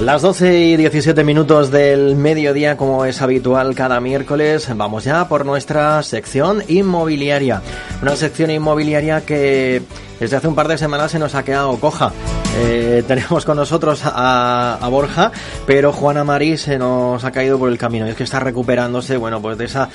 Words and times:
Las 0.00 0.22
12 0.22 0.58
y 0.60 0.76
17 0.78 1.24
minutos 1.24 1.70
del 1.70 2.16
mediodía, 2.16 2.78
como 2.78 3.04
es 3.04 3.20
habitual 3.20 3.74
cada 3.74 4.00
miércoles, 4.00 4.66
vamos 4.74 5.04
ya 5.04 5.28
por 5.28 5.44
nuestra 5.44 6.02
sección 6.02 6.62
inmobiliaria. 6.68 7.60
Una 8.00 8.16
sección 8.16 8.50
inmobiliaria 8.50 9.26
que 9.26 9.82
desde 10.18 10.36
hace 10.36 10.48
un 10.48 10.54
par 10.54 10.68
de 10.68 10.78
semanas 10.78 11.10
se 11.10 11.18
nos 11.18 11.34
ha 11.34 11.44
quedado 11.44 11.78
coja. 11.78 12.12
Eh, 12.56 13.04
tenemos 13.06 13.44
con 13.44 13.56
nosotros 13.56 14.02
a, 14.04 14.78
a, 14.80 14.88
Borja, 14.88 15.32
pero 15.66 15.92
Juana 15.92 16.24
Marí 16.24 16.56
se 16.56 16.78
nos 16.78 17.24
ha 17.24 17.30
caído 17.30 17.58
por 17.58 17.70
el 17.70 17.78
camino. 17.78 18.06
Y 18.06 18.10
es 18.10 18.16
que 18.16 18.24
está 18.24 18.40
recuperándose, 18.40 19.16
bueno, 19.16 19.40
pues 19.40 19.56
de 19.56 19.64
esa 19.64 19.88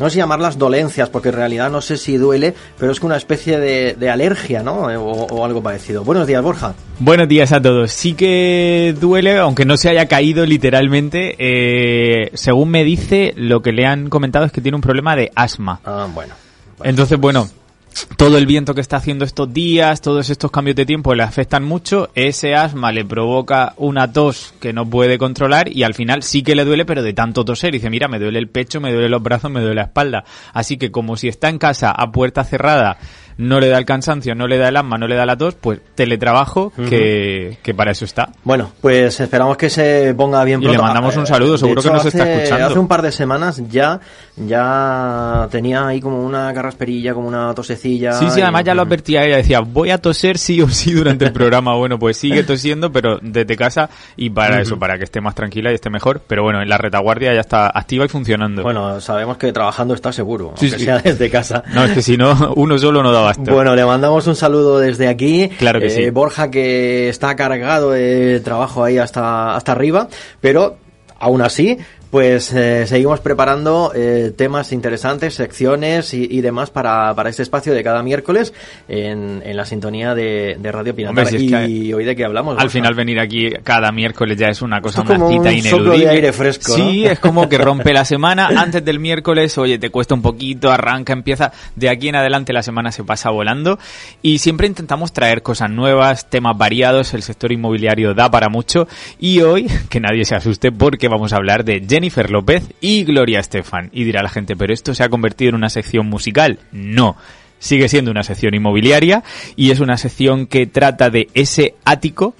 no 0.00 0.06
sé 0.06 0.14
si 0.14 0.16
llamarlas 0.16 0.56
dolencias, 0.56 1.10
porque 1.10 1.28
en 1.28 1.34
realidad 1.34 1.70
no 1.70 1.82
sé 1.82 1.98
si 1.98 2.16
duele, 2.16 2.54
pero 2.78 2.90
es 2.90 2.98
que 2.98 3.04
una 3.04 3.18
especie 3.18 3.58
de, 3.60 4.10
alergia, 4.10 4.62
¿no? 4.62 4.90
Eh, 4.90 4.96
o, 4.96 5.44
algo 5.44 5.62
parecido. 5.62 6.04
Buenos 6.04 6.26
días, 6.26 6.42
Borja. 6.42 6.74
Buenos 6.98 7.28
días 7.28 7.52
a 7.52 7.60
todos. 7.60 7.92
Sí 7.92 8.14
que 8.14 8.94
duele, 8.98 9.36
aunque 9.36 9.66
no 9.66 9.76
se 9.76 9.90
haya 9.90 10.06
caído 10.06 10.46
literalmente. 10.46 11.36
Eh, 11.38 12.30
según 12.32 12.70
me 12.70 12.82
dice, 12.82 13.34
lo 13.36 13.60
que 13.60 13.72
le 13.72 13.84
han 13.84 14.08
comentado 14.08 14.46
es 14.46 14.52
que 14.52 14.62
tiene 14.62 14.76
un 14.76 14.80
problema 14.80 15.14
de 15.16 15.30
asma. 15.34 15.80
Ah, 15.84 16.08
bueno. 16.14 16.32
Entonces, 16.82 17.18
bueno, 17.18 17.46
todo 18.16 18.38
el 18.38 18.46
viento 18.46 18.74
que 18.74 18.80
está 18.80 18.96
haciendo 18.96 19.24
estos 19.24 19.52
días, 19.52 20.00
todos 20.00 20.30
estos 20.30 20.50
cambios 20.50 20.76
de 20.76 20.86
tiempo 20.86 21.14
le 21.14 21.22
afectan 21.22 21.64
mucho, 21.64 22.10
ese 22.14 22.54
asma 22.54 22.92
le 22.92 23.04
provoca 23.04 23.74
una 23.76 24.12
tos 24.12 24.54
que 24.60 24.72
no 24.72 24.88
puede 24.88 25.18
controlar 25.18 25.74
y 25.74 25.82
al 25.82 25.94
final 25.94 26.22
sí 26.22 26.42
que 26.42 26.54
le 26.54 26.64
duele, 26.64 26.84
pero 26.84 27.02
de 27.02 27.12
tanto 27.12 27.44
toser. 27.44 27.72
dice, 27.72 27.90
mira, 27.90 28.08
me 28.08 28.18
duele 28.18 28.38
el 28.38 28.48
pecho, 28.48 28.80
me 28.80 28.92
duele 28.92 29.08
los 29.08 29.22
brazos, 29.22 29.50
me 29.50 29.60
duele 29.60 29.76
la 29.76 29.82
espalda. 29.82 30.24
Así 30.52 30.76
que 30.76 30.90
como 30.90 31.16
si 31.16 31.28
está 31.28 31.48
en 31.48 31.58
casa 31.58 31.90
a 31.90 32.10
puerta 32.12 32.44
cerrada 32.44 32.98
no 33.40 33.58
le 33.58 33.68
da 33.68 33.78
el 33.78 33.86
cansancio, 33.86 34.34
no 34.34 34.46
le 34.46 34.58
da 34.58 34.68
el 34.68 34.76
asma, 34.76 34.98
no 34.98 35.08
le 35.08 35.16
da 35.16 35.24
la 35.24 35.36
tos, 35.36 35.54
pues 35.54 35.80
teletrabajo, 35.94 36.72
que, 36.88 37.56
que, 37.62 37.74
para 37.74 37.92
eso 37.92 38.04
está. 38.04 38.30
Bueno, 38.44 38.70
pues 38.80 39.18
esperamos 39.18 39.56
que 39.56 39.70
se 39.70 40.14
ponga 40.14 40.44
bien 40.44 40.60
pronto. 40.60 40.74
Y 40.74 40.76
le 40.76 40.82
mandamos 40.82 41.16
un 41.16 41.26
saludo, 41.26 41.56
seguro 41.56 41.80
que 41.80 41.90
nos 41.90 42.04
está 42.04 42.30
escuchando. 42.30 42.66
Hace 42.66 42.78
un 42.78 42.86
par 42.86 43.00
de 43.00 43.10
semanas 43.10 43.62
ya, 43.70 43.98
ya 44.36 45.48
tenía 45.50 45.86
ahí 45.86 46.00
como 46.00 46.22
una 46.22 46.52
carrasperilla, 46.52 47.14
como 47.14 47.28
una 47.28 47.54
tosecilla. 47.54 48.12
Sí, 48.12 48.30
sí, 48.30 48.42
además 48.42 48.64
ya 48.64 48.74
lo 48.74 48.82
advertía 48.82 49.24
ella, 49.24 49.36
decía, 49.36 49.60
voy 49.60 49.90
a 49.90 49.98
toser 49.98 50.36
sí 50.36 50.60
o 50.60 50.68
sí 50.68 50.92
durante 50.92 51.24
el 51.24 51.32
programa. 51.32 51.74
Bueno, 51.74 51.98
pues 51.98 52.18
sigue 52.18 52.44
tosiendo, 52.44 52.92
pero 52.92 53.18
desde 53.22 53.56
casa 53.56 53.88
y 54.16 54.28
para 54.28 54.60
eso, 54.60 54.78
para 54.78 54.98
que 54.98 55.04
esté 55.04 55.22
más 55.22 55.34
tranquila 55.34 55.72
y 55.72 55.76
esté 55.76 55.88
mejor. 55.88 56.20
Pero 56.26 56.42
bueno, 56.42 56.60
en 56.60 56.68
la 56.68 56.76
retaguardia 56.76 57.32
ya 57.32 57.40
está 57.40 57.68
activa 57.68 58.04
y 58.04 58.08
funcionando. 58.08 58.62
Bueno, 58.62 59.00
sabemos 59.00 59.38
que 59.38 59.50
trabajando 59.50 59.94
está 59.94 60.12
seguro, 60.12 60.48
aunque 60.48 60.78
sea 60.78 60.98
desde 60.98 61.30
casa. 61.30 61.64
No, 61.72 61.84
es 61.84 61.92
que 61.92 62.02
si 62.02 62.18
no, 62.18 62.52
uno 62.56 62.78
solo 62.78 63.02
no 63.02 63.12
daba 63.12 63.29
bueno, 63.38 63.74
le 63.76 63.84
mandamos 63.84 64.26
un 64.26 64.36
saludo 64.36 64.78
desde 64.78 65.08
aquí. 65.08 65.48
Claro 65.58 65.80
que 65.80 65.86
eh, 65.86 65.90
sí. 65.90 66.10
Borja 66.10 66.50
que 66.50 67.08
está 67.08 67.34
cargado 67.36 67.90
de 67.90 68.40
trabajo 68.40 68.84
ahí 68.84 68.98
hasta, 68.98 69.54
hasta 69.54 69.72
arriba, 69.72 70.08
pero 70.40 70.76
aún 71.18 71.42
así 71.42 71.78
pues 72.10 72.52
eh, 72.52 72.86
seguimos 72.86 73.20
preparando 73.20 73.92
eh, 73.94 74.32
temas 74.36 74.72
interesantes, 74.72 75.34
secciones 75.34 76.12
y, 76.12 76.40
demás 76.40 76.70
para, 76.70 77.14
para, 77.14 77.30
este 77.30 77.42
espacio 77.42 77.72
de 77.72 77.84
cada 77.84 78.02
miércoles 78.02 78.52
en, 78.88 79.42
en 79.44 79.56
la 79.56 79.64
sintonía 79.64 80.14
de, 80.14 80.56
de 80.58 80.72
Radio 80.72 80.94
Pinatar. 80.94 81.32
y 81.68 81.92
hoy 81.92 82.04
de 82.04 82.16
qué 82.16 82.24
hablamos. 82.24 82.58
Al 82.58 82.70
final 82.70 82.94
venir 82.94 83.20
aquí 83.20 83.50
cada 83.62 83.92
miércoles 83.92 84.36
ya 84.36 84.48
es 84.48 84.62
una 84.62 84.80
cosa, 84.80 85.02
una 85.02 85.28
cita 85.28 85.52
ineludible. 85.52 85.98
de 85.98 86.08
aire 86.08 86.32
fresco. 86.32 86.72
Sí, 86.72 87.06
es 87.06 87.18
como 87.18 87.48
que 87.48 87.58
rompe 87.58 87.92
la 87.92 88.04
semana. 88.04 88.48
Antes 88.48 88.84
del 88.84 88.98
miércoles, 88.98 89.56
oye, 89.58 89.78
te 89.78 89.90
cuesta 89.90 90.14
un 90.14 90.22
poquito, 90.22 90.70
arranca, 90.70 91.12
empieza. 91.12 91.52
De 91.76 91.88
aquí 91.88 92.08
en 92.08 92.16
adelante 92.16 92.52
la 92.52 92.62
semana 92.62 92.90
se 92.90 93.04
pasa 93.04 93.30
volando. 93.30 93.78
Y 94.22 94.38
siempre 94.38 94.66
intentamos 94.66 95.12
traer 95.12 95.42
cosas 95.42 95.70
nuevas, 95.70 96.28
temas 96.28 96.56
variados. 96.56 97.14
El 97.14 97.22
sector 97.22 97.52
inmobiliario 97.52 98.14
da 98.14 98.30
para 98.30 98.48
mucho. 98.48 98.88
Y 99.18 99.40
hoy, 99.42 99.68
que 99.88 100.00
nadie 100.00 100.24
se 100.24 100.34
asuste 100.34 100.72
porque 100.72 101.08
vamos 101.08 101.32
a 101.32 101.36
hablar 101.36 101.64
de 101.64 101.80
Jennifer 102.00 102.30
López 102.30 102.72
y 102.80 103.04
Gloria 103.04 103.40
Estefan. 103.40 103.90
Y 103.92 104.04
dirá 104.04 104.22
la 104.22 104.30
gente, 104.30 104.56
¿pero 104.56 104.72
esto 104.72 104.94
se 104.94 105.04
ha 105.04 105.10
convertido 105.10 105.50
en 105.50 105.56
una 105.56 105.68
sección 105.68 106.06
musical? 106.06 106.58
No. 106.72 107.14
Sigue 107.58 107.90
siendo 107.90 108.10
una 108.10 108.22
sección 108.22 108.54
inmobiliaria 108.54 109.22
y 109.54 109.70
es 109.70 109.80
una 109.80 109.98
sección 109.98 110.46
que 110.46 110.66
trata 110.66 111.10
de 111.10 111.28
ese 111.34 111.74
ático, 111.84 112.34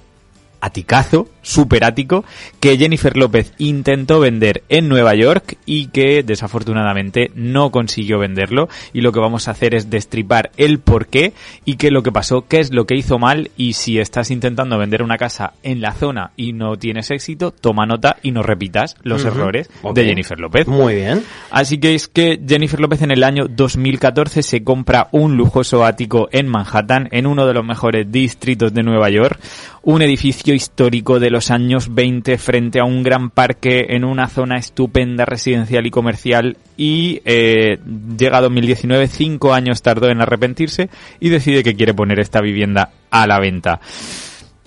aticazo, 0.61 1.27
superático 1.41 2.23
que 2.59 2.77
Jennifer 2.77 3.17
López 3.17 3.53
intentó 3.57 4.19
vender 4.19 4.63
en 4.69 4.87
Nueva 4.87 5.15
York 5.15 5.57
y 5.65 5.87
que 5.87 6.23
desafortunadamente 6.23 7.31
no 7.35 7.71
consiguió 7.71 8.19
venderlo. 8.19 8.69
Y 8.93 9.01
lo 9.01 9.11
que 9.11 9.19
vamos 9.19 9.47
a 9.47 9.51
hacer 9.51 9.75
es 9.75 9.89
destripar 9.89 10.51
el 10.57 10.79
por 10.79 11.07
qué 11.07 11.33
y 11.65 11.75
qué 11.75 11.87
es 11.87 11.93
lo 11.93 12.03
que 12.03 12.11
pasó, 12.11 12.45
qué 12.47 12.59
es 12.59 12.71
lo 12.71 12.85
que 12.85 12.95
hizo 12.95 13.19
mal. 13.19 13.51
Y 13.57 13.73
si 13.73 13.99
estás 13.99 14.31
intentando 14.31 14.77
vender 14.77 15.03
una 15.03 15.17
casa 15.17 15.53
en 15.63 15.81
la 15.81 15.93
zona 15.93 16.31
y 16.37 16.53
no 16.53 16.77
tienes 16.77 17.11
éxito, 17.11 17.51
toma 17.51 17.85
nota 17.85 18.17
y 18.21 18.31
no 18.31 18.43
repitas 18.43 18.95
los 19.01 19.25
errores 19.25 19.69
de 19.93 20.05
Jennifer 20.05 20.39
López. 20.39 20.67
Muy 20.67 20.95
bien. 20.95 21.23
Así 21.49 21.79
que 21.79 21.95
es 21.95 22.07
que 22.07 22.39
Jennifer 22.47 22.79
López 22.79 23.01
en 23.01 23.11
el 23.11 23.23
año 23.23 23.47
2014 23.49 24.43
se 24.43 24.63
compra 24.63 25.09
un 25.11 25.37
lujoso 25.37 25.83
ático 25.85 26.29
en 26.31 26.47
Manhattan, 26.47 27.09
en 27.11 27.25
uno 27.25 27.45
de 27.45 27.53
los 27.53 27.65
mejores 27.65 28.11
distritos 28.11 28.73
de 28.73 28.83
Nueva 28.83 29.09
York, 29.09 29.39
un 29.83 30.01
edificio 30.01 30.53
histórico 30.53 31.19
de 31.19 31.31
los 31.31 31.49
años 31.49 31.93
20 31.93 32.37
frente 32.37 32.79
a 32.79 32.85
un 32.85 33.01
gran 33.01 33.31
parque 33.31 33.87
en 33.89 34.03
una 34.03 34.27
zona 34.27 34.57
estupenda 34.57 35.25
residencial 35.25 35.87
y 35.87 35.91
comercial 35.91 36.57
y 36.77 37.21
eh, 37.25 37.79
llega 38.17 38.37
a 38.37 38.41
2019, 38.41 39.07
cinco 39.07 39.53
años 39.53 39.81
tardó 39.81 40.09
en 40.09 40.21
arrepentirse 40.21 40.89
y 41.19 41.29
decide 41.29 41.63
que 41.63 41.75
quiere 41.75 41.93
poner 41.93 42.19
esta 42.19 42.41
vivienda 42.41 42.91
a 43.09 43.25
la 43.25 43.39
venta. 43.39 43.79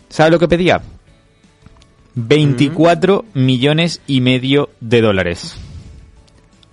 ¿Sabe 0.09 0.33
lo 0.33 0.39
que 0.39 0.49
pedía? 0.49 0.83
24 2.17 3.25
millones 3.35 4.01
y 4.07 4.21
medio 4.21 4.71
de 4.81 5.01
dólares. 5.01 5.59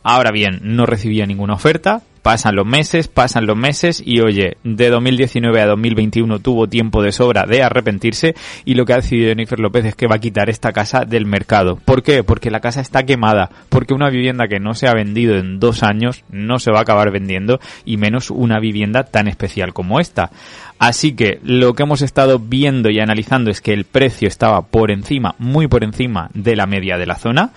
Ahora 0.04 0.32
bien, 0.32 0.60
no 0.64 0.88
recibía 0.88 1.28
ninguna 1.28 1.54
oferta, 1.54 2.02
Pasan 2.22 2.56
los 2.56 2.68
meses, 2.68 3.08
pasan 3.08 3.48
los 3.48 3.58
meses 3.58 4.02
y 4.06 4.20
oye, 4.22 4.58
de 4.64 4.90
2019 4.90 5.62
a 5.62 5.66
2021 5.66 6.40
tuvo 6.40 6.68
tiempo 6.68 7.02
de 7.02 7.12
sobra 7.12 7.46
de 7.48 7.64
arrepentirse 7.64 8.36
y 8.64 8.76
lo 8.76 8.86
que 8.86 8.94
ha 8.94 8.98
decidido 8.98 9.30
Jennifer 9.30 9.60
López 9.60 9.86
es 9.86 9.96
que 9.96 10.08
va 10.08 10.16
a 10.16 10.20
quitar 10.20 10.50
esta 10.50 10.72
casa 10.72 11.04
del 11.06 11.26
mercado. 11.26 11.78
¿Por 11.78 12.04
qué? 12.04 12.24
Porque 12.24 12.52
la 12.52 12.60
casa 12.60 12.82
está 12.82 13.04
quemada, 13.04 13.50
porque 13.70 13.94
una 13.96 14.10
vivienda 14.10 14.48
que 14.48 14.60
no 14.60 14.76
se 14.76 14.88
ha 14.88 14.94
vendido 14.94 15.38
en 15.38 15.60
dos 15.60 15.82
años 15.82 16.24
no 16.30 16.60
se 16.60 16.72
va 16.72 16.80
a 16.80 16.84
acabar 16.84 17.12
vendiendo 17.12 17.60
y 17.86 17.98
menos 17.98 18.30
una 18.30 18.60
vivienda 18.60 19.04
tan 19.04 19.28
especial 19.28 19.74
como 19.74 20.00
esta. 20.00 20.30
Así 20.78 21.14
que 21.14 21.40
lo 21.44 21.74
que 21.74 21.84
hemos 21.84 22.02
estado 22.02 22.40
viendo 22.40 22.90
y 22.90 23.00
analizando 23.00 23.50
es 23.50 23.62
que 23.62 23.74
el 23.74 23.86
precio 23.86 24.28
estaba 24.28 24.62
por 24.62 24.92
encima, 24.92 25.36
muy 25.40 25.68
por 25.68 25.84
encima 25.84 26.30
de 26.34 26.56
la 26.56 26.68
media 26.68 26.98
de 26.98 27.06
la 27.06 27.16
zona 27.16 27.52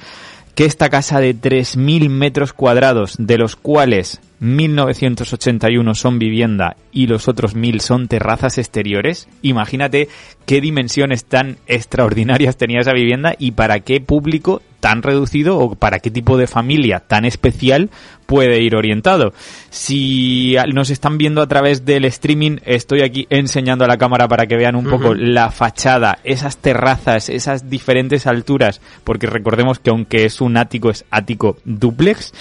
que 0.54 0.64
esta 0.64 0.88
casa 0.88 1.20
de 1.20 1.34
3.000 1.34 2.08
metros 2.08 2.52
cuadrados, 2.52 3.16
de 3.18 3.38
los 3.38 3.56
cuales 3.56 4.20
1.981 4.44 5.94
son 5.94 6.18
vivienda 6.18 6.76
y 6.92 7.06
los 7.06 7.28
otros 7.28 7.56
1.000 7.56 7.80
son 7.80 8.08
terrazas 8.08 8.58
exteriores, 8.58 9.26
imagínate 9.40 10.08
qué 10.44 10.60
dimensiones 10.60 11.24
tan 11.24 11.56
extraordinarias 11.66 12.58
tenía 12.58 12.80
esa 12.80 12.92
vivienda 12.92 13.34
y 13.38 13.52
para 13.52 13.80
qué 13.80 14.02
público 14.02 14.60
tan 14.80 15.02
reducido 15.02 15.58
o 15.58 15.74
para 15.76 15.98
qué 15.98 16.10
tipo 16.10 16.36
de 16.36 16.46
familia 16.46 17.00
tan 17.00 17.24
especial 17.24 17.88
puede 18.26 18.60
ir 18.60 18.76
orientado. 18.76 19.32
Si 19.70 20.56
nos 20.74 20.90
están 20.90 21.16
viendo 21.16 21.40
a 21.40 21.46
través 21.46 21.86
del 21.86 22.04
streaming, 22.04 22.58
estoy 22.66 23.00
aquí 23.00 23.26
enseñando 23.30 23.86
a 23.86 23.88
la 23.88 23.96
cámara 23.96 24.28
para 24.28 24.46
que 24.46 24.58
vean 24.58 24.76
un 24.76 24.84
poco 24.84 25.14
la 25.14 25.50
fachada, 25.50 26.18
esas 26.22 26.58
terrazas, 26.58 27.30
esas 27.30 27.70
diferentes 27.70 28.26
alturas, 28.26 28.82
porque 29.04 29.26
recordemos 29.26 29.78
que 29.78 29.88
aunque 29.88 30.26
es 30.26 30.42
un 30.42 30.58
ático, 30.58 30.90
es 30.90 31.06
ático 31.10 31.56
duplex. 31.64 32.34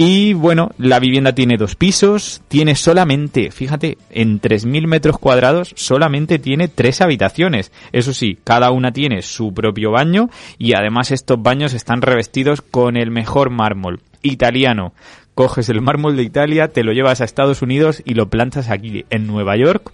Y 0.00 0.32
bueno, 0.32 0.70
la 0.78 1.00
vivienda 1.00 1.34
tiene 1.34 1.56
dos 1.56 1.74
pisos, 1.74 2.40
tiene 2.46 2.76
solamente, 2.76 3.50
fíjate, 3.50 3.98
en 4.10 4.40
3.000 4.40 4.86
metros 4.86 5.18
cuadrados 5.18 5.72
solamente 5.74 6.38
tiene 6.38 6.68
tres 6.68 7.00
habitaciones. 7.00 7.72
Eso 7.90 8.14
sí, 8.14 8.38
cada 8.44 8.70
una 8.70 8.92
tiene 8.92 9.22
su 9.22 9.52
propio 9.52 9.90
baño 9.90 10.30
y 10.56 10.74
además 10.74 11.10
estos 11.10 11.42
baños 11.42 11.74
están 11.74 12.00
revestidos 12.00 12.62
con 12.62 12.96
el 12.96 13.10
mejor 13.10 13.50
mármol 13.50 13.98
italiano. 14.22 14.94
Coges 15.34 15.68
el 15.68 15.80
mármol 15.80 16.16
de 16.16 16.22
Italia, 16.22 16.68
te 16.68 16.84
lo 16.84 16.92
llevas 16.92 17.20
a 17.20 17.24
Estados 17.24 17.60
Unidos 17.60 18.00
y 18.04 18.14
lo 18.14 18.28
plantas 18.28 18.70
aquí 18.70 19.04
en 19.10 19.26
Nueva 19.26 19.56
York 19.56 19.92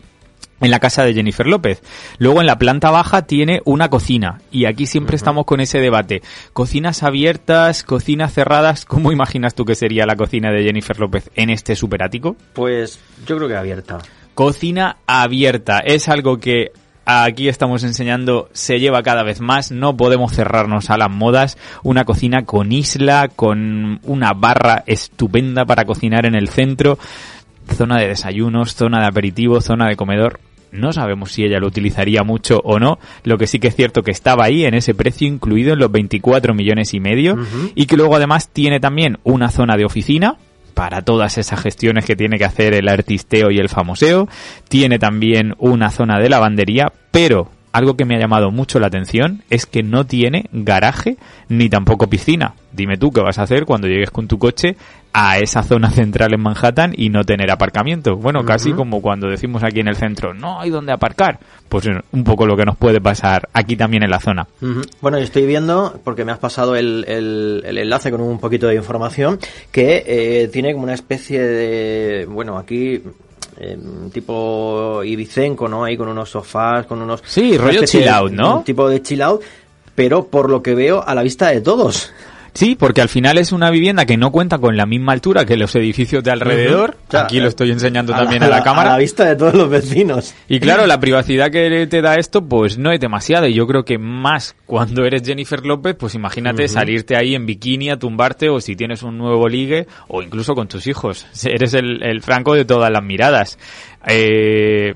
en 0.65 0.71
la 0.71 0.81
casa 0.81 1.05
de 1.05 1.15
Jennifer 1.15 1.47
López. 1.47 1.83
Luego 2.19 2.41
en 2.41 2.47
la 2.47 2.59
planta 2.59 2.91
baja 2.91 3.23
tiene 3.23 3.61
una 3.65 3.91
cocina. 3.91 4.41
Y 4.51 4.65
aquí 4.65 4.87
siempre 4.87 5.17
estamos 5.17 5.45
con 5.45 5.61
ese 5.61 5.79
debate. 5.79 6.23
Cocinas 6.53 7.03
abiertas, 7.03 7.83
cocinas 7.83 8.33
cerradas, 8.33 8.85
¿cómo 8.85 9.13
imaginas 9.13 9.55
tú 9.55 9.65
que 9.65 9.75
sería 9.75 10.07
la 10.07 10.17
cocina 10.17 10.51
de 10.51 10.65
Jennifer 10.65 10.99
López 10.99 11.31
en 11.35 11.51
este 11.51 11.77
superático? 11.77 12.37
Pues 12.55 12.99
yo 13.27 13.37
creo 13.37 13.49
que 13.49 13.57
abierta. 13.57 13.99
Cocina 14.35 14.97
abierta. 15.07 15.81
Es 15.81 16.09
algo 16.09 16.39
que 16.39 16.73
aquí 17.05 17.49
estamos 17.49 17.85
enseñando. 17.85 18.49
Se 18.53 18.79
lleva 18.79 19.03
cada 19.03 19.23
vez 19.23 19.41
más, 19.41 19.71
no 19.71 19.97
podemos 19.97 20.33
cerrarnos 20.33 20.91
a 20.91 20.97
las 20.97 21.11
modas, 21.11 21.59
una 21.83 22.05
cocina 22.05 22.45
con 22.45 22.73
isla, 22.73 23.29
con 23.29 24.01
una 24.03 24.33
barra 24.33 24.83
estupenda 24.87 25.65
para 25.67 25.85
cocinar 25.85 26.27
en 26.27 26.35
el 26.35 26.49
centro, 26.49 26.99
zona 27.73 27.99
de 27.99 28.09
desayunos, 28.09 28.75
zona 28.75 29.01
de 29.01 29.07
aperitivo, 29.07 29.61
zona 29.61 29.89
de 29.89 29.97
comedor, 29.97 30.41
No 30.75 30.93
sabemos 30.93 31.33
si 31.33 31.45
ella 31.45 31.61
lo 31.61 31.69
utilizaría 31.69 32.23
mucho 32.25 32.61
o 32.65 32.79
no. 32.79 32.99
Lo 33.23 33.39
que 33.39 33.47
sí 33.47 33.59
que 33.59 33.69
es 33.69 33.77
cierto 33.77 34.03
que 34.03 34.11
estaba 34.11 34.45
ahí 34.45 34.65
en 34.65 34.75
ese 34.75 34.95
precio 34.95 35.29
incluido 35.29 35.73
en 35.73 35.79
los 35.79 35.91
24 35.91 36.53
millones 36.53 36.95
y 36.95 37.01
medio 37.01 37.37
y 37.75 37.87
que 37.87 37.97
luego 37.97 38.17
además 38.17 38.49
tiene 38.49 38.81
también 38.81 39.19
una 39.23 39.51
zona 39.51 39.77
de 39.77 39.85
oficina 39.85 40.37
para 40.75 41.03
todas 41.03 41.39
esas 41.39 41.61
gestiones 41.61 42.05
que 42.05 42.17
tiene 42.17 42.37
que 42.37 42.45
hacer 42.45 42.75
el 42.75 42.89
artisteo 42.89 43.51
y 43.51 43.59
el 43.59 43.69
famoseo. 43.69 44.29
Tiene 44.69 44.99
también 44.99 45.55
una 45.59 45.91
zona 45.91 46.19
de 46.19 46.29
lavandería, 46.29 46.93
pero 47.13 47.51
algo 47.75 47.97
que 47.97 48.05
me 48.05 48.17
ha 48.17 48.21
llamado 48.21 48.51
mucho 48.51 48.79
la 48.79 48.89
atención 48.89 49.43
es 49.51 49.67
que 49.67 49.83
no 49.83 50.07
tiene 50.07 50.47
garaje 50.53 51.17
ni 51.49 51.69
tampoco 51.69 52.09
piscina. 52.09 52.55
Dime 52.73 52.99
tú 52.99 53.11
qué 53.11 53.21
vas 53.21 53.39
a 53.39 53.43
hacer 53.43 53.65
cuando 53.65 53.89
llegues 53.89 54.11
con 54.11 54.29
tu 54.29 54.39
coche 54.39 54.77
a 55.17 55.39
esa 55.39 55.63
zona 55.63 55.91
central 55.91 56.35
en 56.35 56.41
Manhattan 56.41 56.93
y 56.97 57.09
no 57.09 57.23
tener 57.23 57.49
aparcamiento. 57.53 58.17
Bueno, 58.17 58.45
casi 58.45 58.73
como 58.73 59.01
cuando 59.01 59.29
decimos 59.29 59.63
aquí 59.63 59.79
en 59.79 59.87
el 59.87 59.95
centro, 59.95 60.35
no 60.35 60.61
hay 60.61 60.71
donde 60.71 60.93
aparcar. 60.93 61.39
Pues 61.69 61.89
un 62.13 62.25
poco 62.25 62.47
lo 62.47 62.57
que 62.57 62.65
nos 62.65 62.77
puede 62.77 63.01
pasar 63.01 63.49
aquí 63.53 63.77
también 63.77 64.03
en 64.03 64.11
la 64.11 64.19
zona. 64.19 64.47
Bueno, 65.01 65.19
yo 65.19 65.25
estoy 65.25 65.47
viendo, 65.47 66.01
porque 66.03 66.25
me 66.25 66.33
has 66.33 66.39
pasado 66.39 66.75
el, 66.75 67.05
el, 67.07 67.79
enlace 67.79 68.11
con 68.11 68.21
un 68.21 68.41
poquito 68.41 68.67
de 68.67 68.75
información, 68.75 69.39
que 69.71 70.03
eh, 70.05 70.49
tiene 70.49 70.73
como 70.73 70.85
una 70.85 70.95
especie 70.95 71.41
de, 71.41 72.27
bueno, 72.27 72.59
aquí 72.59 73.01
eh, 73.57 73.79
tipo 74.13 75.01
ibicenco, 75.05 75.69
¿no? 75.69 75.85
Ahí 75.85 75.97
con 75.97 76.09
unos 76.09 76.31
sofás, 76.31 76.87
con 76.87 77.01
unos... 77.01 77.23
Sí, 77.25 77.57
rollo 77.57 77.85
chill 77.85 78.09
out, 78.09 78.33
¿no? 78.33 78.59
Un 78.59 78.65
tipo 78.65 78.89
de 78.89 79.01
chill 79.01 79.23
out, 79.23 79.43
pero 79.95 80.27
por 80.27 80.51
lo 80.51 80.61
que 80.61 80.75
veo 80.75 81.07
a 81.07 81.15
la 81.15 81.23
vista 81.23 81.49
de 81.51 81.61
todos. 81.61 82.13
Sí, 82.55 82.77
porque 82.77 83.01
al 83.01 83.09
final 83.09 83.37
es 83.39 83.51
una 83.51 83.69
vivienda 83.71 84.07
que 84.07 84.17
no 84.17 84.31
cuenta 84.31 84.59
con 84.59 84.77
la 84.77 84.87
misma 84.87 85.13
altura 85.13 85.45
que 85.45 85.57
los 85.57 85.75
edificios 85.75 86.23
de 86.23 86.31
alrededor. 86.31 86.97
Aquí 87.13 87.41
lo 87.41 87.49
estoy 87.49 87.73
enseñando 87.73 88.13
también 88.13 88.45
a 88.45 88.49
la, 88.49 88.63
cámara. 88.63 88.91
A 88.91 88.93
la 88.93 88.99
vista 88.99 89.25
de 89.25 89.35
todos 89.35 89.55
los 89.55 89.69
vecinos. 89.69 90.35
Y 90.49 90.61
claro, 90.61 90.87
la 90.87 91.01
privacidad 91.01 91.51
que 91.51 91.87
te 91.89 92.01
da 92.01 92.15
esto, 92.15 92.47
pues 92.47 92.79
no 92.79 92.93
es 92.93 93.01
demasiada. 93.01 93.49
Y 93.49 93.55
yo 93.55 93.67
creo 93.67 93.85
que 93.85 93.99
más 93.99 94.55
cuando 94.67 95.05
eres 95.05 95.23
Jennifer 95.25 95.67
López, 95.67 95.97
pues 95.99 96.15
imagínate 96.15 96.69
salirte 96.69 97.17
ahí 97.17 97.35
en 97.35 97.45
bikini 97.45 97.91
a 97.91 97.99
tumbarte 97.99 98.49
o 98.49 98.61
si 98.61 98.77
tienes 98.77 99.03
un 99.03 99.19
nuevo 99.19 99.49
ligue 99.49 99.89
o 100.07 100.23
incluso 100.23 100.55
con 100.55 100.69
tus 100.69 100.87
hijos. 100.87 101.27
Eres 101.45 101.75
el, 101.75 102.03
el 102.05 102.23
franco 102.23 102.55
de 102.55 102.65
todas 102.65 102.91
las 102.91 103.03
miradas. 103.03 103.59
Eh, 104.07 104.95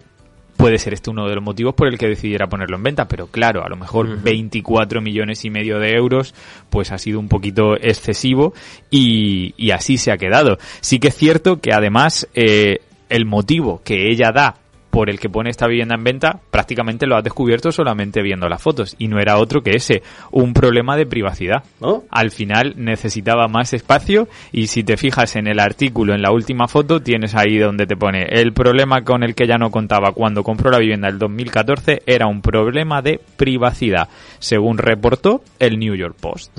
puede 0.58 0.78
ser 0.78 0.92
este 0.92 1.08
uno 1.08 1.28
de 1.28 1.36
los 1.36 1.44
motivos 1.44 1.74
por 1.74 1.86
el 1.86 1.96
que 1.96 2.08
decidiera 2.08 2.48
ponerlo 2.48 2.76
en 2.76 2.82
venta, 2.82 3.06
pero 3.06 3.28
claro, 3.28 3.64
a 3.64 3.68
lo 3.68 3.76
mejor 3.76 4.20
24 4.20 5.00
millones 5.00 5.44
y 5.44 5.50
medio 5.50 5.78
de 5.78 5.92
euros, 5.92 6.34
pues 6.68 6.90
ha 6.90 6.98
sido 6.98 7.20
un 7.20 7.28
poquito 7.28 7.76
excesivo 7.76 8.52
y, 8.90 9.54
y 9.56 9.70
así 9.70 9.96
se 9.98 10.10
ha 10.10 10.18
quedado. 10.18 10.58
Sí 10.80 10.98
que 10.98 11.08
es 11.08 11.14
cierto 11.14 11.60
que 11.60 11.72
además 11.72 12.28
eh, 12.34 12.80
el 13.08 13.24
motivo 13.24 13.80
que 13.84 14.10
ella 14.10 14.32
da 14.32 14.56
por 14.90 15.10
el 15.10 15.20
que 15.20 15.28
pone 15.28 15.50
esta 15.50 15.66
vivienda 15.66 15.94
en 15.94 16.04
venta, 16.04 16.40
prácticamente 16.50 17.06
lo 17.06 17.16
has 17.16 17.24
descubierto 17.24 17.70
solamente 17.72 18.22
viendo 18.22 18.48
las 18.48 18.62
fotos. 18.62 18.96
Y 18.98 19.08
no 19.08 19.20
era 19.20 19.38
otro 19.38 19.62
que 19.62 19.76
ese, 19.76 20.02
un 20.30 20.54
problema 20.54 20.96
de 20.96 21.06
privacidad. 21.06 21.62
Al 22.10 22.30
final 22.30 22.74
necesitaba 22.76 23.48
más 23.48 23.72
espacio 23.72 24.28
y 24.52 24.68
si 24.68 24.84
te 24.84 24.96
fijas 24.96 25.36
en 25.36 25.46
el 25.46 25.60
artículo, 25.60 26.14
en 26.14 26.22
la 26.22 26.32
última 26.32 26.68
foto, 26.68 27.00
tienes 27.00 27.34
ahí 27.34 27.58
donde 27.58 27.86
te 27.86 27.96
pone 27.96 28.26
el 28.30 28.52
problema 28.52 29.02
con 29.02 29.22
el 29.22 29.34
que 29.34 29.46
ya 29.46 29.58
no 29.58 29.70
contaba 29.70 30.12
cuando 30.12 30.42
compró 30.42 30.70
la 30.70 30.78
vivienda 30.78 31.08
el 31.08 31.18
2014 31.18 32.02
era 32.06 32.26
un 32.26 32.42
problema 32.42 33.02
de 33.02 33.20
privacidad, 33.36 34.08
según 34.38 34.78
reportó 34.78 35.42
el 35.58 35.78
New 35.78 35.94
York 35.94 36.16
Post. 36.20 36.58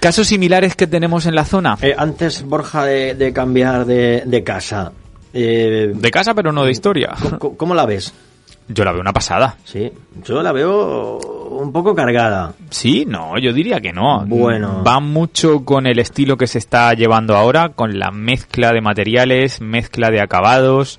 ¿Casos 0.00 0.26
similares 0.26 0.76
que 0.76 0.86
tenemos 0.86 1.26
en 1.26 1.34
la 1.34 1.44
zona? 1.44 1.78
Eh, 1.80 1.94
antes, 1.96 2.42
Borja, 2.42 2.84
de, 2.84 3.32
cambiar 3.32 3.86
de 3.86 4.42
casa, 4.44 4.92
eh, 5.34 5.92
de 5.94 6.10
casa, 6.10 6.32
pero 6.32 6.52
no 6.52 6.64
de 6.64 6.70
historia. 6.70 7.12
¿Cómo, 7.56 7.74
la 7.74 7.84
ves? 7.84 8.14
Yo 8.68 8.84
la 8.84 8.92
veo 8.92 9.00
una 9.00 9.12
pasada. 9.12 9.56
Sí, 9.64 9.92
yo 10.24 10.42
la 10.42 10.52
veo 10.52 11.18
un 11.50 11.72
poco 11.72 11.94
cargada. 11.94 12.54
Sí, 12.70 13.04
no, 13.06 13.36
yo 13.38 13.52
diría 13.52 13.80
que 13.80 13.92
no. 13.92 14.24
Bueno. 14.26 14.82
Va 14.86 15.00
mucho 15.00 15.64
con 15.64 15.86
el 15.86 15.98
estilo 15.98 16.36
que 16.36 16.46
se 16.46 16.58
está 16.58 16.94
llevando 16.94 17.36
ahora, 17.36 17.70
con 17.70 17.98
la 17.98 18.10
mezcla 18.10 18.72
de 18.72 18.80
materiales, 18.80 19.60
mezcla 19.60 20.10
de 20.10 20.22
acabados 20.22 20.98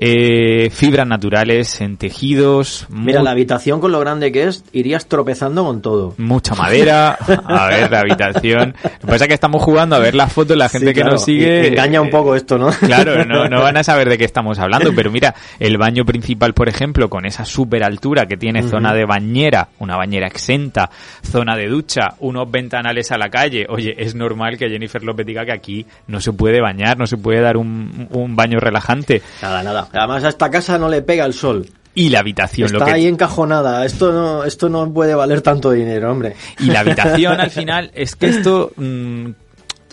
eh, 0.00 0.70
fibras 0.70 1.06
naturales 1.06 1.80
en 1.80 1.96
tejidos. 1.96 2.86
Mira, 2.88 3.20
la 3.22 3.32
habitación 3.32 3.80
con 3.80 3.90
lo 3.90 3.98
grande 3.98 4.30
que 4.30 4.44
es, 4.44 4.64
irías 4.72 5.06
tropezando 5.06 5.64
con 5.64 5.82
todo. 5.82 6.14
Mucha 6.18 6.54
madera. 6.54 7.18
A 7.46 7.66
ver, 7.66 7.90
la 7.90 8.00
habitación. 8.00 8.74
Lo 8.82 8.90
que 8.90 9.06
pasa 9.06 9.24
es 9.24 9.28
que 9.28 9.34
estamos 9.34 9.62
jugando 9.62 9.96
a 9.96 9.98
ver 9.98 10.14
las 10.14 10.32
fotos, 10.32 10.56
la 10.56 10.68
gente 10.68 10.94
que 10.94 11.02
nos 11.02 11.24
sigue. 11.24 11.66
Engaña 11.68 12.00
un 12.00 12.10
poco 12.10 12.34
esto, 12.36 12.58
¿no? 12.58 12.70
Claro, 12.80 13.24
no, 13.24 13.48
no 13.48 13.60
van 13.62 13.76
a 13.76 13.84
saber 13.84 14.08
de 14.08 14.16
qué 14.16 14.24
estamos 14.24 14.58
hablando, 14.58 14.92
pero 14.94 15.10
mira, 15.10 15.34
el 15.58 15.76
baño 15.78 16.04
principal, 16.04 16.54
por 16.54 16.68
ejemplo, 16.68 17.10
con 17.10 17.26
esa 17.26 17.44
super 17.44 17.82
altura 17.82 18.26
que 18.26 18.36
tiene 18.36 18.62
zona 18.62 18.94
de 18.94 19.04
bañera, 19.04 19.68
una 19.78 19.96
bañera 19.96 20.26
exenta, 20.26 20.90
zona 21.22 21.56
de 21.56 21.66
ducha, 21.66 22.14
unos 22.20 22.50
ventanales 22.50 23.10
a 23.12 23.18
la 23.18 23.28
calle. 23.28 23.66
Oye, 23.68 23.94
es 23.98 24.14
normal 24.14 24.56
que 24.56 24.68
Jennifer 24.68 25.02
López 25.02 25.26
diga 25.26 25.44
que 25.44 25.52
aquí 25.52 25.86
no 26.06 26.20
se 26.20 26.32
puede 26.32 26.60
bañar, 26.60 26.98
no 26.98 27.06
se 27.06 27.16
puede 27.16 27.40
dar 27.40 27.56
un, 27.56 28.08
un 28.10 28.36
baño 28.36 28.58
relajante. 28.58 29.22
Nada, 29.42 29.62
nada. 29.62 29.87
Además 29.92 30.24
a 30.24 30.28
esta 30.28 30.50
casa 30.50 30.78
no 30.78 30.88
le 30.88 31.02
pega 31.02 31.24
el 31.24 31.34
sol. 31.34 31.66
Y 31.94 32.10
la 32.10 32.20
habitación. 32.20 32.66
Está 32.66 32.78
lo 32.78 32.84
que... 32.84 32.92
ahí 32.92 33.06
encajonada. 33.06 33.84
Esto 33.84 34.12
no, 34.12 34.44
esto 34.44 34.68
no 34.68 34.92
puede 34.92 35.14
valer 35.14 35.40
tanto 35.40 35.72
dinero, 35.72 36.12
hombre. 36.12 36.36
Y 36.60 36.66
la 36.66 36.80
habitación 36.80 37.40
al 37.40 37.50
final 37.50 37.90
es 37.92 38.14
que 38.14 38.28
esto 38.28 38.70
mm, 38.76 39.30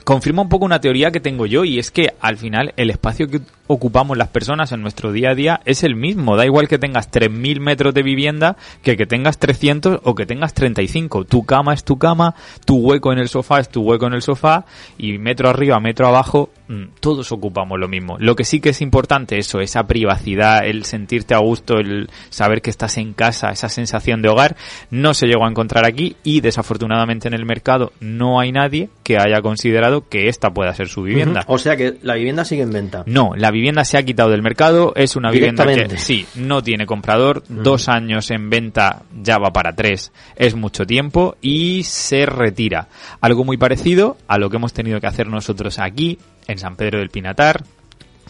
confirma 0.04 0.44
un 0.44 0.50
poco 0.50 0.66
una 0.66 0.80
teoría 0.80 1.10
que 1.10 1.20
tengo 1.20 1.48
yo 1.48 1.66
y 1.66 1.80
es 1.80 1.90
que 1.90 2.14
al 2.22 2.38
final 2.38 2.74
el 2.78 2.92
espacio 2.92 3.28
que 3.28 3.42
ocupamos 3.66 4.16
las 4.18 4.28
personas 4.28 4.72
en 4.72 4.84
nuestro 4.84 5.12
día 5.12 5.32
a 5.32 5.36
día 5.36 5.62
es 5.66 5.84
el 5.84 5.96
mismo. 5.96 6.38
Da 6.38 6.46
igual 6.46 6.68
que 6.68 6.78
tengas 6.78 7.12
3.000 7.12 7.60
metros 7.60 7.94
de 7.94 8.04
vivienda 8.04 8.56
que 8.84 8.98
que 8.98 9.08
tengas 9.08 9.40
300 9.40 10.02
o 10.04 10.14
que 10.14 10.28
tengas 10.28 10.54
35. 10.54 11.26
Tu 11.26 11.44
cama 11.44 11.74
es 11.74 11.84
tu 11.84 11.98
cama, 11.98 12.36
tu 12.66 12.78
hueco 12.78 13.12
en 13.14 13.18
el 13.18 13.30
sofá 13.30 13.60
es 13.60 13.70
tu 13.70 13.82
hueco 13.82 14.06
en 14.06 14.14
el 14.14 14.22
sofá 14.22 14.66
y 15.00 15.18
metro 15.18 15.50
arriba, 15.50 15.80
metro 15.80 16.08
abajo, 16.08 16.52
todos 17.00 17.32
ocupamos 17.32 17.80
lo 17.80 17.88
mismo. 17.88 18.18
Lo 18.20 18.36
que 18.36 18.44
sí 18.44 18.60
que 18.60 18.70
es 18.70 18.82
importante 18.82 19.38
eso, 19.38 19.60
esa 19.60 19.84
privacidad, 19.84 20.66
el 20.66 20.86
sentirte 20.86 21.34
a 21.34 21.40
gusto, 21.40 21.78
el 21.78 22.10
saber 22.30 22.62
que 22.62 22.70
estás 22.70 22.98
en 22.98 23.14
casa, 23.14 23.50
esa 23.50 23.70
sensación 23.70 24.22
de 24.22 24.30
hogar, 24.30 24.56
no 24.90 25.14
se 25.14 25.28
llegó 25.28 25.46
a 25.46 25.50
encontrar 25.50 25.86
aquí 25.86 26.16
y 26.24 26.42
desafortunadamente 26.42 27.28
en 27.28 27.34
el 27.34 27.46
mercado 27.46 27.92
no 28.00 28.40
hay 28.40 28.52
nadie 28.52 28.90
que 29.04 29.18
haya 29.18 29.42
considerado 29.42 30.08
que 30.08 30.28
esta 30.28 30.52
pueda 30.52 30.74
ser 30.74 30.88
su 30.88 31.04
vivienda. 31.04 31.44
O 31.48 31.58
sea 31.58 31.76
que 31.78 31.98
la 32.02 32.16
vivienda 32.16 32.46
sigue 32.46 32.64
en 32.64 32.72
venta. 32.72 33.04
No, 33.06 33.32
la 33.36 33.52
vivienda 33.52 33.86
se 33.86 33.98
ha 33.98 34.04
quitado 34.04 34.30
del 34.30 34.42
mercado, 34.42 34.94
es 34.96 35.16
una 35.16 35.32
vivienda 35.32 35.66
que 35.66 35.98
sí, 35.98 36.26
no 36.36 36.64
tiene 36.64 36.86
comprador, 36.86 37.44
mm. 37.48 37.64
dos 37.64 37.88
años 37.90 38.32
en 38.32 38.50
venta 38.50 39.04
ya 39.22 39.38
va 39.38 39.52
para 39.52 39.74
tres, 39.74 40.12
es 40.36 40.56
mucho 40.56 40.86
tiempo 40.86 41.38
y 41.42 41.84
se 41.84 42.26
retira. 42.26 42.88
Algo 43.22 43.44
muy 43.44 43.58
parecido 43.58 44.18
a 44.28 44.38
lo 44.38 44.50
que 44.50 44.58
hemos 44.58 44.74
tenido 44.74 45.00
que 45.00 45.08
hacer 45.08 45.28
nosotros 45.28 45.80
aquí, 45.80 46.18
en 46.48 46.58
San 46.58 46.76
Pedro 46.76 47.00
del 47.00 47.10
Pinatar, 47.10 47.64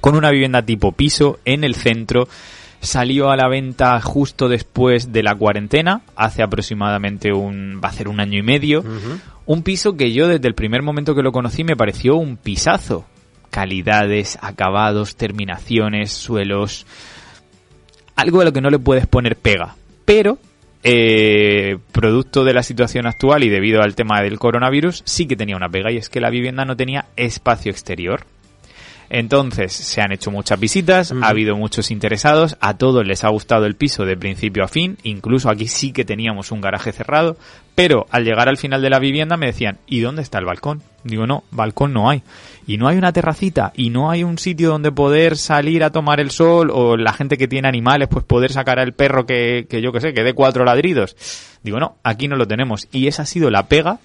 con 0.02 0.16
una 0.16 0.32
vivienda 0.32 0.62
tipo 0.62 0.92
piso 0.92 1.40
en 1.46 1.64
el 1.64 1.76
centro 1.76 2.28
salió 2.82 3.32
a 3.32 3.36
la 3.36 3.48
venta 3.48 4.00
justo 4.00 4.48
después 4.48 5.12
de 5.12 5.24
la 5.24 5.34
cuarentena, 5.36 6.02
hace 6.16 6.44
aproximadamente 6.44 7.34
un, 7.34 7.82
va 7.84 7.90
a 7.90 7.94
ser 7.94 8.08
un 8.08 8.20
año 8.20 8.38
y 8.38 8.44
medio. 8.44 8.84
Un 9.46 9.64
piso 9.64 9.96
que 9.98 10.12
yo 10.12 10.28
desde 10.28 10.48
el 10.48 10.54
primer 10.54 10.84
momento 10.84 11.16
que 11.16 11.24
lo 11.24 11.32
conocí 11.32 11.64
me 11.64 11.76
pareció 11.76 12.16
un 12.16 12.38
pisazo 12.38 13.06
calidades, 13.56 14.38
acabados, 14.42 15.16
terminaciones, 15.16 16.12
suelos, 16.12 16.86
algo 18.18 18.40
de 18.40 18.46
lo 18.46 18.52
que 18.52 18.60
no 18.60 18.70
le 18.70 18.80
puedes 18.80 19.08
poner 19.08 19.38
pega. 19.38 19.78
Pero, 20.04 20.38
eh, 20.88 21.80
producto 21.92 22.44
de 22.44 22.54
la 22.54 22.62
situación 22.62 23.08
actual 23.08 23.44
y 23.44 23.50
debido 23.50 23.82
al 23.82 23.96
tema 23.96 24.22
del 24.22 24.38
coronavirus, 24.38 25.02
sí 25.04 25.26
que 25.26 25.36
tenía 25.36 25.56
una 25.56 25.68
pega 25.68 25.92
y 25.92 25.98
es 25.98 26.10
que 26.10 26.22
la 26.22 26.30
vivienda 26.30 26.64
no 26.64 26.78
tenía 26.78 27.06
espacio 27.16 27.72
exterior. 27.72 28.28
Entonces, 29.18 29.72
se 29.72 30.02
han 30.02 30.12
hecho 30.12 30.30
muchas 30.30 30.60
visitas, 30.60 31.14
ha 31.22 31.30
habido 31.30 31.56
muchos 31.56 31.90
interesados, 31.90 32.58
a 32.60 32.74
todos 32.74 33.08
les 33.08 33.24
ha 33.24 33.30
gustado 33.30 33.66
el 33.66 33.78
piso 33.78 34.04
de 34.04 34.18
principio 34.18 34.66
a 34.66 34.68
fin, 34.68 34.98
incluso 35.04 35.50
aquí 35.50 35.70
sí 35.70 35.94
que 35.94 36.04
teníamos 36.04 36.52
un 36.52 36.60
garaje 36.60 36.92
cerrado, 36.92 37.38
pero 37.76 38.08
al 38.12 38.26
llegar 38.26 38.50
al 38.50 38.58
final 38.58 38.82
de 38.82 38.90
la 38.90 39.00
vivienda 39.00 39.38
me 39.38 39.46
decían, 39.46 39.78
¿y 39.88 40.02
dónde 40.02 40.22
está 40.22 40.40
el 40.40 40.44
balcón? 40.44 40.84
Digo, 41.06 41.26
no, 41.28 41.46
balcón 41.52 41.94
no 41.94 42.10
hay. 42.10 42.24
Y 42.68 42.76
no 42.76 42.90
hay 42.90 42.98
una 42.98 43.14
terracita, 43.14 43.72
y 43.74 43.90
no 43.90 44.12
hay 44.12 44.26
un 44.26 44.38
sitio 44.38 44.68
donde 44.68 44.92
poder 44.92 45.38
salir 45.38 45.86
a 45.86 45.92
tomar 45.92 46.20
el 46.20 46.32
sol, 46.32 46.70
o 46.70 46.98
la 46.98 47.14
gente 47.14 47.38
que 47.38 47.48
tiene 47.48 47.70
animales, 47.70 48.10
pues 48.10 48.26
poder 48.26 48.52
sacar 48.52 48.80
al 48.80 48.92
perro 48.92 49.26
que, 49.26 49.66
que 49.70 49.82
yo 49.82 49.94
que 49.94 50.02
sé, 50.02 50.14
que 50.14 50.24
dé 50.26 50.34
cuatro 50.34 50.66
ladridos. 50.66 51.16
Digo, 51.64 51.80
no, 51.80 51.96
aquí 52.04 52.28
no 52.28 52.36
lo 52.36 52.50
tenemos. 52.50 52.90
Y 52.92 53.08
esa 53.08 53.22
ha 53.22 53.26
sido 53.26 53.50
la 53.50 53.70
pega 53.70 54.00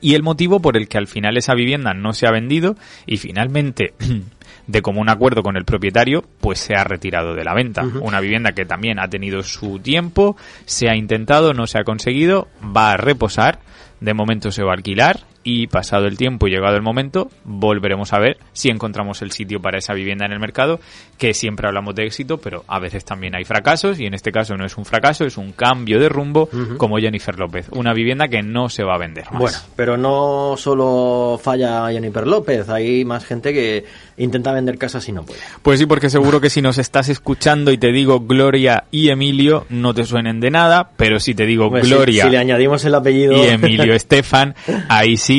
y 0.00 0.14
el 0.14 0.22
motivo 0.22 0.60
por 0.60 0.76
el 0.76 0.88
que 0.88 0.98
al 0.98 1.06
final 1.06 1.36
esa 1.36 1.54
vivienda 1.54 1.92
no 1.94 2.12
se 2.12 2.26
ha 2.26 2.30
vendido 2.30 2.76
y 3.06 3.18
finalmente 3.18 3.94
de 4.66 4.82
común 4.82 5.08
acuerdo 5.08 5.42
con 5.42 5.56
el 5.56 5.64
propietario 5.64 6.24
pues 6.40 6.60
se 6.60 6.74
ha 6.74 6.84
retirado 6.84 7.34
de 7.34 7.44
la 7.44 7.54
venta. 7.54 7.82
Una 8.00 8.20
vivienda 8.20 8.52
que 8.52 8.64
también 8.64 8.98
ha 8.98 9.08
tenido 9.08 9.42
su 9.42 9.78
tiempo, 9.78 10.36
se 10.64 10.88
ha 10.88 10.96
intentado, 10.96 11.52
no 11.52 11.66
se 11.66 11.78
ha 11.78 11.84
conseguido, 11.84 12.48
va 12.76 12.92
a 12.92 12.96
reposar 12.96 13.60
De 14.00 14.14
momento 14.14 14.50
se 14.50 14.64
va 14.64 14.70
a 14.70 14.74
alquilar 14.74 15.20
y 15.44 15.66
pasado 15.66 16.06
el 16.06 16.16
tiempo 16.16 16.46
y 16.46 16.50
llegado 16.50 16.76
el 16.76 16.82
momento, 16.82 17.30
volveremos 17.44 18.12
a 18.12 18.18
ver 18.18 18.38
si 18.52 18.68
encontramos 18.68 19.22
el 19.22 19.32
sitio 19.32 19.60
para 19.60 19.78
esa 19.78 19.92
vivienda 19.94 20.24
en 20.26 20.32
el 20.32 20.40
mercado, 20.40 20.80
que 21.18 21.34
siempre 21.34 21.66
hablamos 21.66 21.94
de 21.94 22.04
éxito, 22.04 22.38
pero 22.38 22.64
a 22.68 22.78
veces 22.78 23.04
también 23.04 23.34
hay 23.34 23.44
fracasos 23.44 23.98
y 24.00 24.06
en 24.06 24.14
este 24.14 24.32
caso 24.32 24.56
no 24.56 24.64
es 24.64 24.76
un 24.76 24.84
fracaso, 24.84 25.24
es 25.24 25.36
un 25.36 25.52
cambio 25.52 25.98
de 25.98 26.08
rumbo 26.08 26.48
como 26.78 26.98
Jennifer 26.98 27.38
López, 27.38 27.66
una 27.72 27.92
vivienda 27.92 28.28
que 28.28 28.42
no 28.42 28.68
se 28.68 28.84
va 28.84 28.94
a 28.94 28.98
vender 28.98 29.24
más. 29.32 29.40
Bueno, 29.40 29.58
pero 29.74 29.96
no 29.96 30.54
solo 30.56 31.40
falla 31.42 31.90
Jennifer 31.90 32.26
López, 32.26 32.68
hay 32.68 33.04
más 33.04 33.24
gente 33.24 33.52
que 33.52 33.84
intenta 34.16 34.52
vender 34.52 34.78
casas 34.78 35.08
y 35.08 35.12
no 35.12 35.24
puede. 35.24 35.40
Pues 35.62 35.80
sí, 35.80 35.86
porque 35.86 36.10
seguro 36.10 36.40
que 36.40 36.50
si 36.50 36.62
nos 36.62 36.78
estás 36.78 37.08
escuchando 37.08 37.72
y 37.72 37.78
te 37.78 37.90
digo 37.92 38.20
Gloria 38.20 38.84
y 38.90 39.08
Emilio, 39.08 39.66
no 39.70 39.94
te 39.94 40.04
suenen 40.04 40.38
de 40.40 40.50
nada, 40.50 40.90
pero 40.96 41.18
si 41.18 41.34
te 41.34 41.46
digo 41.46 41.70
Pues 41.70 41.88
Gloria 41.88 42.22
Si, 42.22 42.28
si 42.28 42.32
le 42.32 42.38
añadimos 42.38 42.84
el 42.84 42.94
apellido. 42.94 43.32
y 43.36 43.48
Emilio 43.48 43.92
Estefan, 44.02 44.54
ahí 44.88 45.16
sí. 45.16 45.31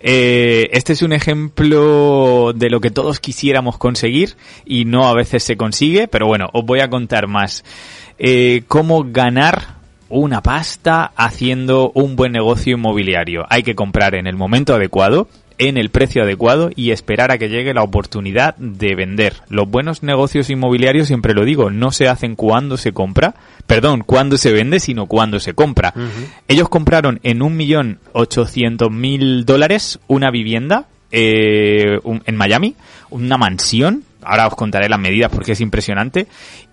Eh, 0.00 0.68
este 0.72 0.92
es 0.92 1.02
un 1.02 1.12
ejemplo 1.12 2.52
de 2.54 2.70
lo 2.70 2.80
que 2.80 2.90
todos 2.90 3.20
quisiéramos 3.20 3.78
conseguir 3.78 4.36
y 4.64 4.84
no 4.84 5.08
a 5.08 5.14
veces 5.14 5.42
se 5.42 5.56
consigue, 5.56 6.08
pero 6.08 6.26
bueno, 6.26 6.48
os 6.52 6.64
voy 6.64 6.80
a 6.80 6.90
contar 6.90 7.26
más. 7.26 7.64
Eh, 8.18 8.62
cómo 8.66 9.04
ganar 9.04 9.78
una 10.08 10.42
pasta 10.42 11.12
haciendo 11.16 11.92
un 11.94 12.16
buen 12.16 12.32
negocio 12.32 12.76
inmobiliario. 12.76 13.44
Hay 13.48 13.62
que 13.62 13.74
comprar 13.74 14.14
en 14.14 14.26
el 14.26 14.36
momento 14.36 14.74
adecuado, 14.74 15.28
en 15.58 15.76
el 15.76 15.90
precio 15.90 16.22
adecuado 16.22 16.70
y 16.74 16.92
esperar 16.92 17.30
a 17.32 17.38
que 17.38 17.48
llegue 17.48 17.74
la 17.74 17.82
oportunidad 17.82 18.54
de 18.56 18.94
vender. 18.94 19.34
Los 19.48 19.68
buenos 19.68 20.02
negocios 20.02 20.50
inmobiliarios, 20.50 21.08
siempre 21.08 21.34
lo 21.34 21.44
digo, 21.44 21.70
no 21.70 21.90
se 21.90 22.08
hacen 22.08 22.36
cuando 22.36 22.76
se 22.76 22.92
compra, 22.92 23.34
perdón, 23.66 24.02
cuando 24.06 24.38
se 24.38 24.52
vende, 24.52 24.78
sino 24.80 25.06
cuando 25.06 25.40
se 25.40 25.54
compra. 25.54 25.92
Ellos 26.46 26.68
compraron 26.68 27.18
en 27.22 27.42
un 27.42 27.56
millón 27.56 27.98
ochocientos 28.12 28.90
mil 28.90 29.44
dólares 29.44 29.98
una 30.06 30.30
vivienda 30.30 30.86
eh, 31.10 31.98
un- 32.04 32.22
en 32.26 32.36
Miami, 32.36 32.74
una 33.10 33.36
mansión. 33.38 34.04
Ahora 34.22 34.46
os 34.46 34.54
contaré 34.54 34.88
las 34.88 35.00
medidas 35.00 35.30
porque 35.32 35.52
es 35.52 35.60
impresionante. 35.60 36.26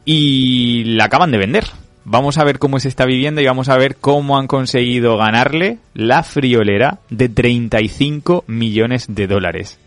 Y 0.04 0.84
la 0.86 1.06
acaban 1.06 1.32
de 1.32 1.38
vender. 1.38 1.64
Vamos 2.08 2.38
a 2.38 2.44
ver 2.44 2.60
cómo 2.60 2.78
es 2.78 2.86
esta 2.86 3.06
vivienda 3.06 3.42
y 3.42 3.48
vamos 3.48 3.68
a 3.68 3.78
ver 3.78 3.96
cómo 3.96 4.38
han 4.38 4.46
conseguido 4.46 5.18
ganarle 5.18 5.80
la 5.96 6.22
friolera 6.22 7.00
de 7.10 7.30
35 7.30 8.44
millones 8.46 9.08
de 9.10 9.26
dólares. 9.26 9.80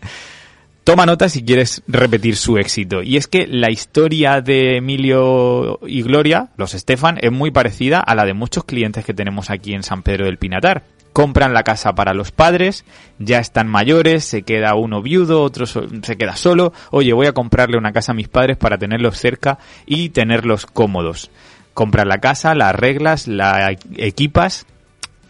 Toma 0.83 1.05
nota 1.05 1.29
si 1.29 1.45
quieres 1.45 1.81
repetir 1.87 2.35
su 2.35 2.57
éxito. 2.57 3.03
Y 3.03 3.15
es 3.15 3.27
que 3.27 3.47
la 3.47 3.71
historia 3.71 4.41
de 4.41 4.77
Emilio 4.77 5.79
y 5.87 6.01
Gloria, 6.01 6.49
los 6.57 6.73
Estefan, 6.73 7.19
es 7.21 7.31
muy 7.31 7.51
parecida 7.51 8.01
a 8.01 8.15
la 8.15 8.25
de 8.25 8.33
muchos 8.33 8.65
clientes 8.65 9.05
que 9.05 9.13
tenemos 9.13 9.49
aquí 9.49 9.73
en 9.73 9.83
San 9.83 10.03
Pedro 10.03 10.25
del 10.25 10.37
Pinatar. 10.37 10.83
Compran 11.13 11.53
la 11.53 11.63
casa 11.63 11.95
para 11.95 12.13
los 12.13 12.31
padres, 12.31 12.83
ya 13.17 13.39
están 13.39 13.67
mayores, 13.69 14.25
se 14.25 14.41
queda 14.41 14.75
uno 14.75 15.01
viudo, 15.01 15.41
otro 15.41 15.65
se 15.65 16.17
queda 16.17 16.35
solo. 16.35 16.73
Oye, 16.91 17.13
voy 17.13 17.27
a 17.27 17.33
comprarle 17.33 17.77
una 17.77 17.93
casa 17.93 18.11
a 18.11 18.15
mis 18.15 18.27
padres 18.27 18.57
para 18.57 18.77
tenerlos 18.77 19.17
cerca 19.17 19.57
y 19.85 20.09
tenerlos 20.09 20.65
cómodos. 20.65 21.31
Compras 21.79 22.05
la 22.05 22.17
casa, 22.17 22.55
la 22.55 22.67
arreglas, 22.67 23.25
la 23.25 23.71
equipas 23.95 24.65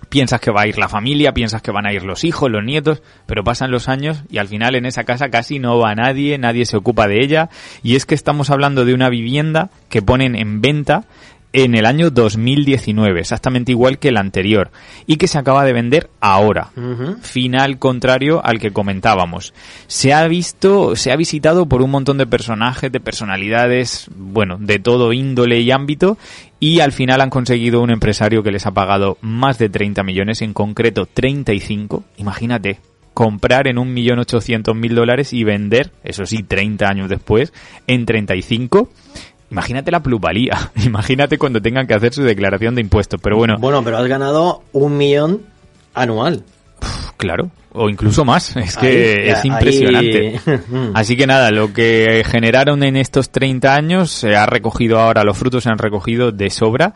piensas 0.09 0.41
que 0.41 0.49
va 0.49 0.61
a 0.61 0.67
ir 0.67 0.79
la 0.79 0.89
familia, 0.89 1.31
piensas 1.31 1.61
que 1.61 1.69
van 1.69 1.85
a 1.85 1.93
ir 1.93 2.01
los 2.01 2.23
hijos, 2.23 2.49
los 2.49 2.63
nietos, 2.63 3.03
pero 3.27 3.43
pasan 3.43 3.69
los 3.69 3.87
años 3.87 4.23
y 4.31 4.39
al 4.39 4.47
final 4.47 4.73
en 4.73 4.87
esa 4.87 5.03
casa 5.03 5.29
casi 5.29 5.59
no 5.59 5.77
va 5.77 5.93
nadie, 5.93 6.39
nadie 6.39 6.65
se 6.65 6.75
ocupa 6.75 7.07
de 7.07 7.23
ella. 7.23 7.49
Y 7.83 7.95
es 7.95 8.07
que 8.07 8.15
estamos 8.15 8.49
hablando 8.49 8.83
de 8.83 8.95
una 8.95 9.09
vivienda 9.09 9.69
que 9.89 10.01
ponen 10.01 10.35
en 10.35 10.59
venta 10.59 11.03
en 11.51 11.75
el 11.75 11.85
año 11.85 12.11
2019, 12.11 13.19
exactamente 13.19 13.71
igual 13.71 13.97
que 13.97 14.09
el 14.09 14.17
anterior, 14.17 14.71
y 15.07 15.17
que 15.17 15.27
se 15.27 15.39
acaba 15.39 15.65
de 15.65 15.73
vender 15.73 16.09
ahora. 16.19 16.69
Final 17.21 17.79
contrario 17.79 18.45
al 18.45 18.59
que 18.59 18.71
comentábamos. 18.71 19.53
Se 19.87 20.13
ha 20.13 20.27
visto, 20.27 20.95
se 20.95 21.11
ha 21.11 21.15
visitado 21.15 21.67
por 21.67 21.81
un 21.81 21.91
montón 21.91 22.17
de 22.17 22.27
personajes, 22.27 22.91
de 22.91 22.99
personalidades, 22.99 24.09
bueno, 24.15 24.57
de 24.59 24.79
todo 24.79 25.13
índole 25.13 25.59
y 25.61 25.71
ámbito, 25.71 26.17
y 26.59 26.81
al 26.81 26.91
final 26.91 27.21
han 27.21 27.29
conseguido 27.29 27.81
un 27.81 27.89
empresario 27.89 28.43
que 28.43 28.51
les 28.51 28.65
ha 28.65 28.71
pagado 28.71 29.17
más 29.21 29.57
de 29.57 29.69
30 29.69 30.03
millones, 30.03 30.41
en 30.41 30.53
concreto 30.53 31.07
35. 31.07 32.03
Imagínate, 32.17 32.79
comprar 33.19 33.67
en 33.67 33.77
un 33.77 33.93
millón 33.93 34.19
ochocientos 34.19 34.75
mil 34.77 34.95
dólares 34.95 35.33
y 35.33 35.43
vender, 35.43 35.91
eso 36.05 36.25
sí, 36.25 36.41
30 36.41 36.87
años 36.87 37.09
después, 37.09 37.51
en 37.85 38.05
35. 38.05 38.89
Imagínate 39.51 39.91
la 39.91 40.01
plusvalía. 40.01 40.71
Imagínate 40.85 41.37
cuando 41.37 41.61
tengan 41.61 41.87
que 41.87 41.93
hacer 41.93 42.13
su 42.13 42.23
declaración 42.23 42.75
de 42.75 42.81
impuestos. 42.81 43.19
Pero 43.21 43.37
bueno, 43.37 43.57
Bueno, 43.59 43.83
pero 43.83 43.97
has 43.97 44.07
ganado 44.07 44.63
un 44.71 44.97
millón 44.97 45.41
anual. 45.93 46.43
Claro. 47.19 47.51
O 47.71 47.87
incluso 47.87 48.25
más. 48.25 48.55
Es 48.57 48.75
que 48.77 48.87
Ahí, 48.87 49.29
es 49.29 49.37
ahí- 49.43 49.47
impresionante. 49.51 50.39
Así 50.95 51.15
que 51.15 51.27
nada, 51.27 51.51
lo 51.51 51.71
que 51.71 52.23
generaron 52.25 52.81
en 52.81 52.95
estos 52.95 53.29
30 53.29 53.75
años 53.75 54.09
se 54.09 54.35
ha 54.35 54.47
recogido 54.47 54.97
ahora, 54.99 55.23
los 55.23 55.37
frutos 55.37 55.65
se 55.65 55.69
han 55.69 55.77
recogido 55.77 56.31
de 56.31 56.49
sobra. 56.49 56.95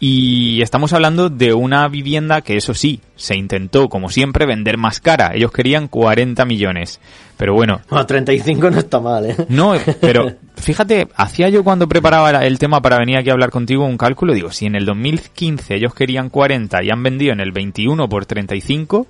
Y 0.00 0.62
estamos 0.62 0.92
hablando 0.94 1.28
de 1.28 1.52
una 1.52 1.86
vivienda 1.88 2.40
que 2.40 2.56
eso 2.56 2.72
sí, 2.74 3.00
se 3.16 3.36
intentó, 3.36 3.88
como 3.90 4.08
siempre, 4.08 4.46
vender 4.46 4.78
más 4.78 5.00
cara. 5.00 5.32
Ellos 5.34 5.52
querían 5.52 5.88
40 5.88 6.44
millones. 6.46 7.00
Pero 7.36 7.52
bueno, 7.54 7.80
Bueno, 7.90 8.06
35 8.06 8.70
no 8.70 8.78
está 8.78 9.00
mal, 9.00 9.26
¿eh? 9.26 9.36
no, 9.48 9.74
pero 10.00 10.32
fíjate, 10.56 11.08
hacía 11.16 11.48
yo 11.50 11.64
cuando 11.64 11.86
preparaba 11.88 12.30
el 12.44 12.58
tema 12.58 12.80
para 12.80 12.98
venir 12.98 13.18
aquí 13.18 13.28
a 13.28 13.32
hablar 13.32 13.50
contigo 13.50 13.84
un 13.84 13.98
cálculo, 13.98 14.32
digo, 14.34 14.50
si 14.52 14.66
en 14.66 14.76
el 14.76 14.86
2015 14.86 15.74
ellos 15.74 15.94
querían 15.94 16.30
40 16.30 16.82
y 16.84 16.90
han 16.90 17.02
vendido 17.02 17.32
en 17.32 17.40
el 17.40 17.50
21 17.52 18.08
por 18.08 18.24
35, 18.24 19.06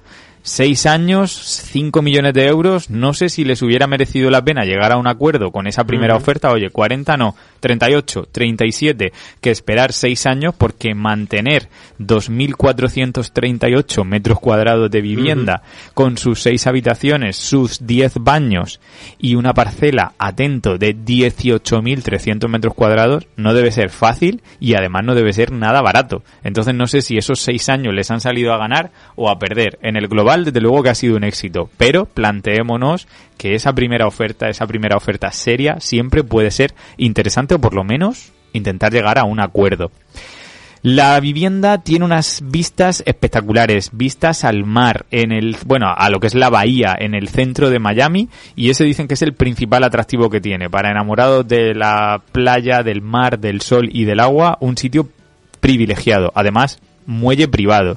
6 0.47 0.85
años, 0.85 1.33
5 1.33 2.03
millones 2.03 2.35
de 2.35 2.47
euros, 2.47 2.91
no 2.91 3.15
sé 3.15 3.31
si 3.31 3.45
les 3.45 3.63
hubiera 3.63 3.87
merecido 3.87 4.31
la 4.31 4.45
pena 4.45 4.67
llegar 4.67 4.93
a 4.93 4.99
un 4.99 5.07
acuerdo 5.07 5.51
con 5.51 5.67
esa 5.67 5.85
primera 5.85 6.17
oferta, 6.17 6.53
oye, 6.53 6.69
40 6.69 7.17
no, 7.17 7.35
38, 7.61 8.29
37, 8.31 9.15
que 9.41 9.51
esperar 9.51 9.95
6 9.95 10.27
años 10.27 10.55
porque 10.55 10.95
mantener 10.95 11.71
2.438 11.99 14.05
metros 14.05 14.39
cuadrados 14.39 14.91
de 14.91 15.01
vivienda 15.01 15.63
con 15.95 16.19
sus 16.19 16.43
6 16.43 16.67
habitaciones, 16.67 17.37
sus 17.37 17.87
10 17.87 18.17
baños 18.21 18.83
y 19.19 19.37
una 19.37 19.55
parcela, 19.55 20.13
atento, 20.19 20.77
de 20.77 20.95
18.300 20.95 22.49
metros 22.49 22.75
cuadrados, 22.75 23.29
no 23.37 23.55
debe 23.55 23.73
ser 23.73 23.89
fácil 23.89 24.43
y 24.61 24.75
además 24.75 25.05
no 25.05 25.15
debe 25.15 25.33
ser 25.33 25.53
nada 25.53 25.81
barato. 25.81 26.23
Entonces 26.43 26.75
no 26.75 26.87
sé 26.87 27.01
si 27.01 27.17
esos 27.17 27.41
6 27.41 27.71
años 27.71 27.95
les 27.95 28.11
han 28.11 28.21
salido 28.21 28.53
a 28.53 28.59
ganar 28.59 28.91
o 29.17 29.31
a 29.31 29.39
perder. 29.39 29.79
En 29.81 29.97
el 29.97 30.07
global, 30.07 30.34
desde 30.43 30.61
luego 30.61 30.83
que 30.83 30.89
ha 30.89 30.95
sido 30.95 31.17
un 31.17 31.25
éxito, 31.25 31.71
pero 31.77 32.07
planteémonos 32.07 33.07
que 33.37 33.55
esa 33.55 33.75
primera 33.75 34.07
oferta, 34.07 34.49
esa 34.49 34.67
primera 34.67 34.97
oferta 34.97 35.31
seria, 35.31 35.79
siempre 35.81 36.25
puede 36.25 36.51
ser 36.51 36.75
interesante 36.97 37.55
o 37.55 37.61
por 37.61 37.75
lo 37.75 37.85
menos 37.85 38.33
intentar 38.55 38.93
llegar 38.93 39.19
a 39.19 39.25
un 39.25 39.39
acuerdo. 39.39 39.91
La 40.83 41.19
vivienda 41.19 41.79
tiene 41.79 42.05
unas 42.05 42.43
vistas 42.45 43.03
espectaculares, 43.07 43.89
vistas 43.95 44.45
al 44.45 44.65
mar, 44.65 45.07
en 45.11 45.33
el, 45.33 45.57
bueno, 45.65 45.87
a 45.97 46.11
lo 46.11 46.21
que 46.21 46.27
es 46.27 46.35
la 46.35 46.51
bahía, 46.51 46.95
en 46.99 47.15
el 47.15 47.29
centro 47.29 47.71
de 47.71 47.79
Miami, 47.79 48.29
y 48.55 48.69
ese 48.69 48.85
dicen 48.85 49.09
que 49.09 49.15
es 49.15 49.23
el 49.23 49.33
principal 49.33 49.83
atractivo 49.83 50.29
que 50.29 50.43
tiene. 50.43 50.69
Para 50.69 50.91
enamorados 50.91 51.49
de 51.49 51.75
la 51.75 52.21
playa, 52.33 52.83
del 52.83 53.01
mar, 53.01 53.39
del 53.39 53.63
sol 53.63 53.89
y 53.91 54.05
del 54.05 54.21
agua, 54.21 54.59
un 54.61 54.77
sitio 54.77 55.09
privilegiado. 55.61 56.31
Además, 56.35 56.79
muelle 57.07 57.49
privado. 57.49 57.97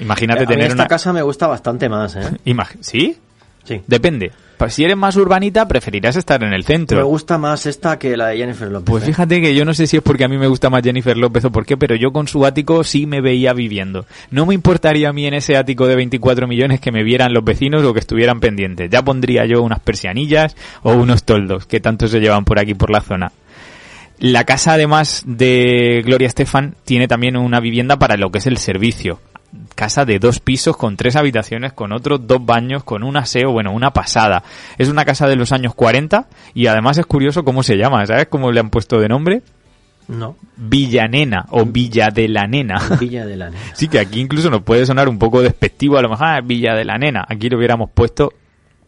Imagínate 0.00 0.40
A 0.44 0.46
mí 0.46 0.52
tener 0.54 0.66
esta 0.68 0.82
una... 0.82 0.88
casa 0.88 1.12
me 1.12 1.22
gusta 1.22 1.46
bastante 1.46 1.88
más, 1.88 2.16
¿eh? 2.16 2.22
Imag- 2.46 2.76
¿Sí? 2.80 3.16
Sí. 3.64 3.80
Depende. 3.86 4.32
Pues 4.58 4.74
si 4.74 4.84
eres 4.84 4.96
más 4.96 5.16
urbanita, 5.16 5.66
preferirás 5.66 6.14
estar 6.14 6.42
en 6.44 6.52
el 6.52 6.62
centro. 6.64 6.96
Me 6.96 7.02
gusta 7.02 7.36
más 7.36 7.66
esta 7.66 7.98
que 7.98 8.16
la 8.16 8.28
de 8.28 8.36
Jennifer 8.36 8.68
López. 8.68 8.86
Pues 8.90 9.02
¿eh? 9.02 9.06
fíjate 9.06 9.40
que 9.40 9.54
yo 9.56 9.64
no 9.64 9.74
sé 9.74 9.88
si 9.88 9.96
es 9.96 10.02
porque 10.04 10.22
a 10.24 10.28
mí 10.28 10.36
me 10.38 10.46
gusta 10.46 10.70
más 10.70 10.82
Jennifer 10.84 11.16
López 11.16 11.44
o 11.46 11.50
por 11.50 11.66
qué, 11.66 11.76
pero 11.76 11.96
yo 11.96 12.12
con 12.12 12.28
su 12.28 12.44
ático 12.46 12.84
sí 12.84 13.06
me 13.06 13.20
veía 13.20 13.52
viviendo. 13.54 14.04
No 14.30 14.46
me 14.46 14.54
importaría 14.54 15.08
a 15.08 15.12
mí 15.12 15.26
en 15.26 15.34
ese 15.34 15.56
ático 15.56 15.86
de 15.88 15.96
24 15.96 16.46
millones 16.46 16.80
que 16.80 16.92
me 16.92 17.02
vieran 17.02 17.32
los 17.32 17.42
vecinos 17.44 17.82
o 17.84 17.92
que 17.92 17.98
estuvieran 18.00 18.38
pendientes. 18.38 18.88
Ya 18.90 19.02
pondría 19.02 19.46
yo 19.46 19.62
unas 19.62 19.80
persianillas 19.80 20.54
o 20.82 20.92
unos 20.92 21.24
toldos 21.24 21.66
que 21.66 21.80
tanto 21.80 22.06
se 22.06 22.20
llevan 22.20 22.44
por 22.44 22.60
aquí 22.60 22.74
por 22.74 22.90
la 22.90 23.00
zona. 23.00 23.32
La 24.18 24.44
casa, 24.44 24.74
además 24.74 25.24
de 25.26 26.02
Gloria 26.04 26.28
Estefan, 26.28 26.76
tiene 26.84 27.08
también 27.08 27.36
una 27.36 27.60
vivienda 27.60 27.98
para 27.98 28.16
lo 28.16 28.30
que 28.30 28.38
es 28.38 28.46
el 28.46 28.58
servicio. 28.58 29.20
Casa 29.74 30.04
de 30.04 30.18
dos 30.18 30.40
pisos 30.40 30.76
con 30.76 30.96
tres 30.96 31.16
habitaciones, 31.16 31.72
con 31.72 31.92
otros 31.92 32.26
dos 32.26 32.44
baños, 32.44 32.84
con 32.84 33.02
un 33.02 33.16
aseo, 33.16 33.52
bueno, 33.52 33.72
una 33.72 33.92
pasada. 33.92 34.44
Es 34.78 34.88
una 34.88 35.04
casa 35.04 35.26
de 35.26 35.36
los 35.36 35.52
años 35.52 35.74
40 35.74 36.28
y 36.54 36.66
además 36.66 36.98
es 36.98 37.06
curioso 37.06 37.44
cómo 37.44 37.62
se 37.62 37.76
llama, 37.76 38.06
¿sabes 38.06 38.28
cómo 38.28 38.52
le 38.52 38.60
han 38.60 38.70
puesto 38.70 38.98
de 39.00 39.08
nombre? 39.08 39.42
No. 40.08 40.36
Villanena 40.56 41.46
o 41.50 41.64
Villa 41.64 42.10
de 42.10 42.28
la 42.28 42.46
Nena. 42.46 42.80
Villa 43.00 43.26
de 43.26 43.36
la 43.36 43.50
Nena. 43.50 43.74
Sí, 43.74 43.88
que 43.88 43.98
aquí 43.98 44.20
incluso 44.20 44.50
nos 44.50 44.62
puede 44.62 44.86
sonar 44.86 45.08
un 45.08 45.18
poco 45.18 45.42
despectivo, 45.42 45.98
a 45.98 46.02
lo 46.02 46.10
mejor 46.10 46.26
ah, 46.26 46.40
Villa 46.40 46.74
de 46.74 46.84
la 46.84 46.98
Nena. 46.98 47.24
Aquí 47.28 47.48
le 47.48 47.56
hubiéramos 47.56 47.90
puesto 47.90 48.32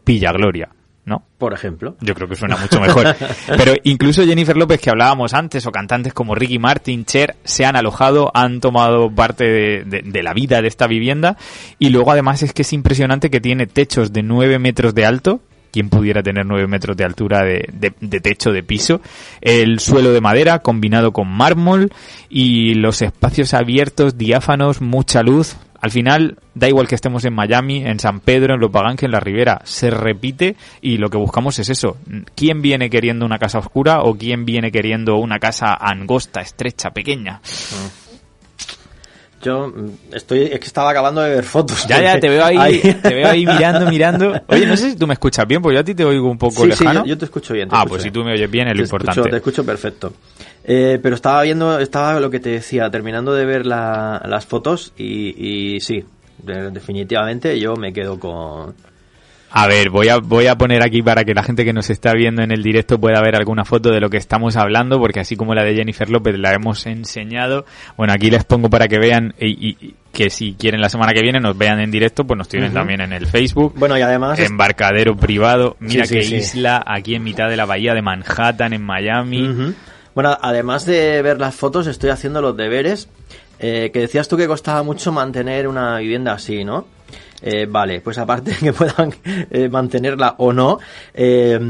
Villa 0.04 0.32
Gloria. 0.32 0.68
¿No? 1.04 1.22
Por 1.38 1.52
ejemplo. 1.52 1.96
Yo 2.00 2.14
creo 2.14 2.28
que 2.28 2.36
suena 2.36 2.56
mucho 2.56 2.80
mejor. 2.80 3.14
Pero 3.46 3.74
incluso 3.84 4.24
Jennifer 4.24 4.56
López, 4.56 4.80
que 4.80 4.90
hablábamos 4.90 5.34
antes, 5.34 5.66
o 5.66 5.72
cantantes 5.72 6.12
como 6.12 6.34
Ricky 6.34 6.58
Martin, 6.58 7.04
Cher, 7.04 7.36
se 7.44 7.64
han 7.64 7.76
alojado, 7.76 8.30
han 8.34 8.60
tomado 8.60 9.10
parte 9.10 9.44
de, 9.44 10.02
de, 10.04 10.22
la 10.22 10.32
vida 10.32 10.62
de 10.62 10.68
esta 10.68 10.86
vivienda. 10.86 11.36
Y 11.78 11.90
luego 11.90 12.12
además 12.12 12.42
es 12.42 12.52
que 12.52 12.62
es 12.62 12.72
impresionante 12.72 13.30
que 13.30 13.40
tiene 13.40 13.66
techos 13.66 14.12
de 14.12 14.22
9 14.22 14.58
metros 14.58 14.94
de 14.94 15.04
alto, 15.04 15.40
quien 15.70 15.90
pudiera 15.90 16.22
tener 16.22 16.46
9 16.46 16.68
metros 16.68 16.96
de 16.96 17.04
altura 17.04 17.42
de, 17.42 17.68
de, 18.00 18.20
techo 18.20 18.52
de 18.52 18.62
piso, 18.62 19.00
el 19.40 19.80
suelo 19.80 20.12
de 20.12 20.20
madera 20.20 20.60
combinado 20.60 21.12
con 21.12 21.28
mármol 21.28 21.90
y 22.28 22.74
los 22.74 23.02
espacios 23.02 23.54
abiertos, 23.54 24.16
diáfanos, 24.16 24.80
mucha 24.80 25.24
luz. 25.24 25.56
Al 25.84 25.90
final, 25.90 26.38
da 26.54 26.66
igual 26.66 26.88
que 26.88 26.94
estemos 26.94 27.26
en 27.26 27.34
Miami, 27.34 27.84
en 27.84 28.00
San 28.00 28.20
Pedro, 28.20 28.54
en 28.54 28.60
Lopaganque, 28.60 29.04
en 29.04 29.12
la 29.12 29.20
Ribera, 29.20 29.60
se 29.64 29.90
repite 29.90 30.56
y 30.80 30.96
lo 30.96 31.10
que 31.10 31.18
buscamos 31.18 31.58
es 31.58 31.68
eso. 31.68 31.98
¿Quién 32.34 32.62
viene 32.62 32.88
queriendo 32.88 33.26
una 33.26 33.38
casa 33.38 33.58
oscura 33.58 34.00
o 34.00 34.14
quién 34.14 34.46
viene 34.46 34.72
queriendo 34.72 35.16
una 35.16 35.38
casa 35.38 35.74
angosta, 35.74 36.40
estrecha, 36.40 36.92
pequeña? 36.92 37.42
Ah. 37.44 38.03
Yo 39.44 39.72
estoy, 40.12 40.44
es 40.44 40.58
que 40.58 40.66
estaba 40.66 40.90
acabando 40.90 41.20
de 41.20 41.34
ver 41.34 41.44
fotos. 41.44 41.86
Ya, 41.86 42.00
ya, 42.00 42.18
te 42.18 42.28
veo 42.28 42.44
ahí, 42.44 42.80
te 42.80 43.14
veo 43.14 43.28
ahí 43.28 43.44
mirando, 43.44 43.90
mirando. 43.90 44.32
Oye, 44.48 44.66
no 44.66 44.76
sé 44.76 44.90
si 44.90 44.96
tú 44.96 45.06
me 45.06 45.14
escuchas 45.14 45.46
bien, 45.46 45.60
porque 45.60 45.74
yo 45.74 45.80
a 45.80 45.84
ti 45.84 45.94
te 45.94 46.04
oigo 46.04 46.30
un 46.30 46.38
poco 46.38 46.64
lejano. 46.64 47.02
Sí, 47.02 47.10
yo, 47.10 47.18
te 47.18 47.26
escucho 47.26 47.52
bien. 47.52 47.68
ah, 47.70 47.84
pues 47.86 48.02
si 48.02 48.10
tú 48.10 48.24
me 48.24 48.32
oyes 48.32 48.50
bien 48.50 48.68
es 48.68 48.76
lo 48.76 48.82
importante. 48.82 49.28
te 49.28 49.36
escucho 49.36 49.64
perfecto. 49.64 50.14
Eh, 50.64 50.98
pero 51.02 51.14
estaba 51.14 51.42
viendo, 51.42 51.78
estaba 51.78 52.18
lo 52.20 52.30
que 52.30 52.40
te 52.40 52.48
decía, 52.50 52.90
terminando 52.90 53.34
de 53.34 53.44
ver 53.44 53.66
las 53.66 54.46
fotos 54.46 54.92
y, 54.96 55.74
y 55.74 55.80
sí, 55.80 56.04
definitivamente 56.38 57.58
yo 57.60 57.76
me 57.76 57.92
quedo 57.92 58.18
con, 58.18 58.74
a 59.56 59.68
ver, 59.68 59.88
voy 59.88 60.08
a, 60.08 60.16
voy 60.16 60.48
a 60.48 60.58
poner 60.58 60.82
aquí 60.82 61.00
para 61.00 61.22
que 61.22 61.32
la 61.32 61.44
gente 61.44 61.64
que 61.64 61.72
nos 61.72 61.88
está 61.88 62.12
viendo 62.12 62.42
en 62.42 62.50
el 62.50 62.60
directo 62.60 62.98
pueda 62.98 63.22
ver 63.22 63.36
alguna 63.36 63.64
foto 63.64 63.92
de 63.92 64.00
lo 64.00 64.10
que 64.10 64.16
estamos 64.16 64.56
hablando, 64.56 64.98
porque 64.98 65.20
así 65.20 65.36
como 65.36 65.54
la 65.54 65.62
de 65.62 65.76
Jennifer 65.76 66.10
López 66.10 66.36
la 66.36 66.52
hemos 66.54 66.84
enseñado, 66.86 67.64
bueno, 67.96 68.12
aquí 68.12 68.32
les 68.32 68.42
pongo 68.42 68.68
para 68.68 68.88
que 68.88 68.98
vean 68.98 69.32
y, 69.38 69.94
que 70.12 70.28
si 70.28 70.54
quieren 70.54 70.80
la 70.80 70.88
semana 70.88 71.12
que 71.12 71.22
viene 71.22 71.38
nos 71.38 71.56
vean 71.56 71.78
en 71.78 71.92
directo, 71.92 72.24
pues 72.24 72.36
nos 72.36 72.48
tienen 72.48 72.72
también 72.72 73.00
en 73.00 73.12
el 73.12 73.28
Facebook. 73.28 73.74
Bueno, 73.76 73.96
y 73.96 74.02
además... 74.02 74.40
Embarcadero 74.40 75.14
privado, 75.14 75.76
mira 75.78 76.04
qué 76.04 76.18
isla, 76.18 76.82
aquí 76.84 77.14
en 77.14 77.22
mitad 77.22 77.48
de 77.48 77.56
la 77.56 77.64
bahía 77.64 77.94
de 77.94 78.02
Manhattan, 78.02 78.72
en 78.72 78.82
Miami. 78.82 79.72
Bueno, 80.16 80.36
además 80.42 80.84
de 80.84 81.22
ver 81.22 81.38
las 81.38 81.54
fotos, 81.54 81.86
estoy 81.86 82.10
haciendo 82.10 82.42
los 82.42 82.56
deberes. 82.56 83.08
Eh, 83.60 83.92
que 83.92 84.00
decías 84.00 84.26
tú 84.26 84.36
que 84.36 84.48
costaba 84.48 84.82
mucho 84.82 85.12
mantener 85.12 85.68
una 85.68 85.98
vivienda 85.98 86.32
así, 86.32 86.64
¿no? 86.64 86.86
Eh, 87.46 87.66
vale, 87.68 88.00
pues 88.00 88.16
aparte 88.16 88.56
que 88.58 88.72
puedan 88.72 89.12
eh, 89.50 89.68
mantenerla 89.68 90.36
o 90.38 90.50
no, 90.50 90.78
eh, 91.12 91.60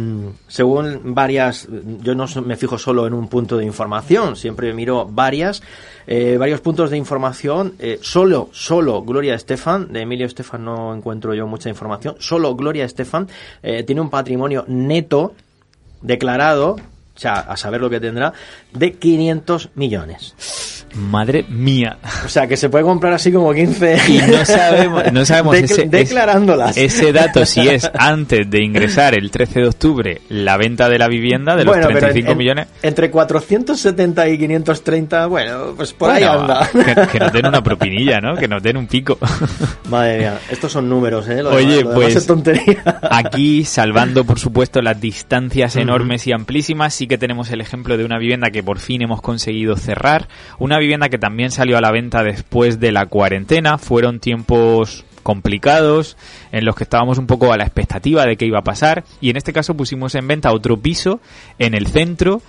según 0.47 1.15
varias, 1.15 1.67
yo 2.01 2.15
no 2.15 2.27
me 2.47 2.55
fijo 2.55 2.79
solo 2.79 3.09
en 3.09 3.13
un 3.13 3.27
punto 3.27 3.57
de 3.57 3.65
información, 3.65 4.37
siempre 4.37 4.73
miro 4.73 5.05
varias, 5.05 5.63
varios 6.07 6.61
puntos 6.61 6.91
de 6.91 6.97
información, 6.97 7.75
solo, 8.03 8.51
solo 8.53 9.03
Gloria 9.03 9.35
Estefan, 9.35 9.93
de 9.93 10.03
Emilio 10.03 10.27
Estefan 10.27 10.65
no 10.65 10.95
encuentro 10.95 11.35
yo 11.35 11.47
mucha 11.49 11.71
información, 11.71 12.15
solo 12.21 12.55
Gloria 12.55 12.85
Estefan 12.85 13.27
tiene 13.63 14.01
un 14.01 14.11
patrimonio 14.11 14.65
neto 14.69 15.35
declarado, 16.03 16.77
o 16.77 17.19
sea, 17.19 17.35
a 17.35 17.57
saber 17.57 17.81
lo 17.81 17.91
que 17.91 18.01
tendrá, 18.01 18.33
de 18.73 18.93
500 18.93 19.71
millones. 19.75 20.35
Madre 20.95 21.45
mía. 21.49 21.99
O 22.25 22.29
sea, 22.29 22.47
que 22.47 22.57
se 22.57 22.69
puede 22.69 22.85
comprar 22.85 23.13
así 23.13 23.33
como 23.33 23.53
15. 23.53 23.99
Y 24.15 24.19
no 24.19 24.45
sabemos, 24.45 25.13
no 25.13 25.25
sabemos 25.25 25.57
ese, 25.57 25.87
declarándolas. 25.87 26.77
ese 26.77 27.13
dato 27.13 27.45
si 27.47 27.61
es 27.69 27.91
antes 27.99 28.49
de 28.49 28.63
ingresar 28.63 29.15
el 29.15 29.31
13 29.31 29.61
de 29.61 29.67
octubre 29.67 30.21
la 30.29 30.57
venta 30.57 30.89
de 30.89 30.99
la 30.99 31.09
vivienda 31.09 31.57
de 31.57 31.65
los 31.65 31.79
35 31.79 32.35
millones. 32.35 32.69
Entre 32.83 33.11
470 33.11 34.29
y 34.29 34.39
530, 34.39 35.27
bueno, 35.27 35.75
pues 35.77 35.93
por 35.93 36.11
ahí 36.11 36.23
anda. 36.23 36.69
Que, 37.11 37.19
nos 37.19 37.33
den 37.33 37.47
una 37.47 37.63
propinilla, 37.63 38.21
¿no? 38.21 38.37
Que 38.37 38.47
nos 38.47 38.63
den 38.63 38.77
un 38.77 38.87
pico. 38.87 39.19
Madre 39.89 40.19
mía, 40.19 40.39
estos 40.51 40.73
son 40.73 40.89
números, 40.89 41.29
¿eh? 41.29 41.43
Oye, 41.43 41.85
pues 41.85 42.27
aquí, 43.11 43.65
salvando 43.65 44.25
por 44.25 44.39
supuesto 44.39 44.83
las 44.83 45.01
distancias 45.01 45.77
enormes 45.77 46.27
y 46.27 46.33
amplísimas, 46.33 46.95
sí 46.95 47.07
que 47.07 47.19
tenemos 47.19 47.51
el 47.51 47.61
ejemplo 47.61 47.97
de 47.97 48.05
una 48.05 48.19
vivienda 48.19 48.51
que 48.51 48.63
por 48.63 48.79
fin 48.79 49.03
hemos 49.03 49.21
conseguido 49.21 49.77
cerrar. 49.77 50.29
Una 50.59 50.79
vivienda 50.85 51.09
que 51.09 51.19
también 51.19 51.51
salió 51.51 51.77
a 51.77 51.81
la 51.81 51.91
venta 51.91 52.23
después 52.23 52.81
de 52.81 52.93
la 52.93 53.07
cuarentena. 53.07 53.79
Fueron 53.79 54.21
tiempos 54.21 55.05
complicados 55.25 56.17
en 56.53 56.65
los 56.65 56.77
que 56.77 56.85
estábamos 56.85 57.19
un 57.19 57.27
poco 57.27 57.53
a 57.53 57.57
la 57.57 57.65
expectativa 57.65 58.25
de 58.27 58.37
qué 58.37 58.47
iba 58.47 58.59
a 58.61 58.65
pasar 58.65 59.05
y 59.21 59.31
en 59.31 59.37
este 59.37 59.53
caso 59.53 59.75
pusimos 59.75 60.15
en 60.15 60.29
venta 60.29 60.53
otro 60.53 60.77
piso 60.77 61.19
en 61.59 61.75
el 61.75 61.89
centro 61.89 62.43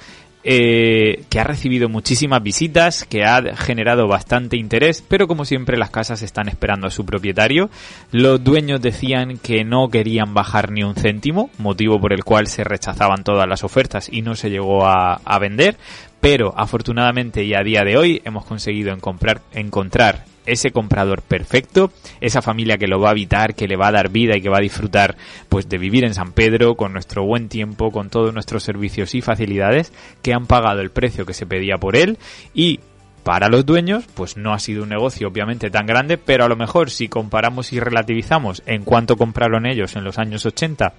eh, 0.48 1.24
que 1.30 1.40
ha 1.40 1.44
recibido 1.44 1.90
muchísimas 1.90 2.44
visitas, 2.44 3.04
que 3.04 3.24
ha 3.24 3.42
generado 3.56 4.08
bastante 4.08 4.58
interés, 4.58 5.04
pero 5.08 5.28
como 5.28 5.44
siempre 5.44 5.76
las 5.76 5.90
casas 5.90 6.22
están 6.22 6.48
esperando 6.48 6.86
a 6.86 6.92
su 6.92 7.04
propietario. 7.04 7.72
Los 8.12 8.44
dueños 8.44 8.80
decían 8.80 9.40
que 9.40 9.64
no 9.64 9.90
querían 9.90 10.36
bajar 10.36 10.72
ni 10.72 10.84
un 10.84 10.94
céntimo, 10.94 11.50
motivo 11.58 12.00
por 12.00 12.14
el 12.14 12.24
cual 12.24 12.46
se 12.46 12.64
rechazaban 12.64 13.24
todas 13.24 13.50
las 13.50 13.64
ofertas 13.64 14.08
y 14.12 14.22
no 14.22 14.36
se 14.36 14.52
llegó 14.52 14.86
a, 14.86 15.16
a 15.26 15.40
vender, 15.40 15.78
pero 16.22 16.54
afortunadamente 16.56 17.44
y 17.44 17.56
a 17.56 17.64
día 17.64 17.82
de 17.84 17.98
hoy 17.98 18.22
hemos 18.24 18.46
conseguido 18.46 18.94
encontrar, 18.94 19.42
encontrar 19.52 20.35
ese 20.46 20.72
comprador 20.72 21.22
perfecto, 21.22 21.92
esa 22.22 22.42
familia 22.42 22.78
que 22.78 22.88
lo 22.88 23.00
va 23.00 23.10
a 23.10 23.12
habitar, 23.12 23.56
que 23.56 23.68
le 23.68 23.76
va 23.76 23.88
a 23.88 23.92
dar 23.92 24.10
vida 24.10 24.38
y 24.38 24.42
que 24.42 24.50
va 24.50 24.58
a 24.58 24.62
disfrutar 24.62 25.16
pues 25.50 25.70
de 25.70 25.78
vivir 25.78 26.04
en 26.04 26.14
San 26.14 26.32
Pedro 26.32 26.76
con 26.76 26.94
nuestro 26.94 27.26
buen 27.26 27.50
tiempo, 27.50 27.92
con 27.92 28.10
todos 28.10 28.34
nuestros 28.34 28.64
servicios 28.64 29.16
y 29.16 29.22
facilidades, 29.22 29.92
que 30.22 30.34
han 30.34 30.46
pagado 30.46 30.82
el 30.82 30.92
precio 30.92 31.26
que 31.26 31.34
se 31.34 31.46
pedía 31.46 31.78
por 31.78 31.96
él. 31.96 32.18
Y 32.54 32.80
para 33.24 33.50
los 33.50 33.66
dueños, 33.66 34.06
pues 34.14 34.38
no 34.38 34.54
ha 34.54 34.60
sido 34.60 34.84
un 34.84 34.90
negocio 34.90 35.28
obviamente 35.28 35.72
tan 35.72 35.88
grande, 35.88 36.18
pero 36.18 36.46
a 36.46 36.48
lo 36.48 36.56
mejor 36.56 36.92
si 36.92 37.08
comparamos 37.08 37.74
y 37.74 37.80
relativizamos 37.80 38.62
en 38.68 38.84
cuánto 38.84 39.18
compraron 39.18 39.66
ellos 39.66 39.96
en 39.96 40.04
los 40.04 40.20
años 40.20 40.46
80 40.46 40.94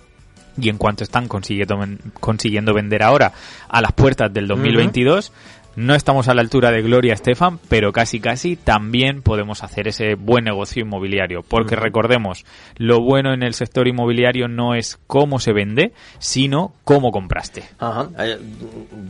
y 0.60 0.68
en 0.68 0.78
cuanto 0.78 1.04
están 1.04 1.28
consiguiendo, 1.28 1.78
consiguiendo 2.18 2.74
vender 2.74 3.02
ahora 3.02 3.32
a 3.68 3.80
las 3.80 3.92
puertas 3.92 4.32
del 4.32 4.48
2022, 4.48 5.32
no 5.76 5.94
estamos 5.94 6.28
a 6.28 6.34
la 6.34 6.40
altura 6.40 6.70
de 6.70 6.82
Gloria 6.82 7.14
Estefan, 7.14 7.58
pero 7.68 7.92
casi 7.92 8.18
casi 8.18 8.56
también 8.56 9.22
podemos 9.22 9.62
hacer 9.62 9.88
ese 9.88 10.14
buen 10.14 10.44
negocio 10.44 10.82
inmobiliario. 10.82 11.42
Porque 11.42 11.76
recordemos, 11.76 12.44
lo 12.76 13.00
bueno 13.00 13.32
en 13.32 13.42
el 13.42 13.54
sector 13.54 13.86
inmobiliario 13.86 14.48
no 14.48 14.74
es 14.74 14.98
cómo 15.06 15.38
se 15.38 15.52
vende, 15.52 15.92
sino 16.18 16.72
cómo 16.84 17.12
compraste. 17.12 17.64
Ajá. 17.78 18.08
Eh, 18.18 18.38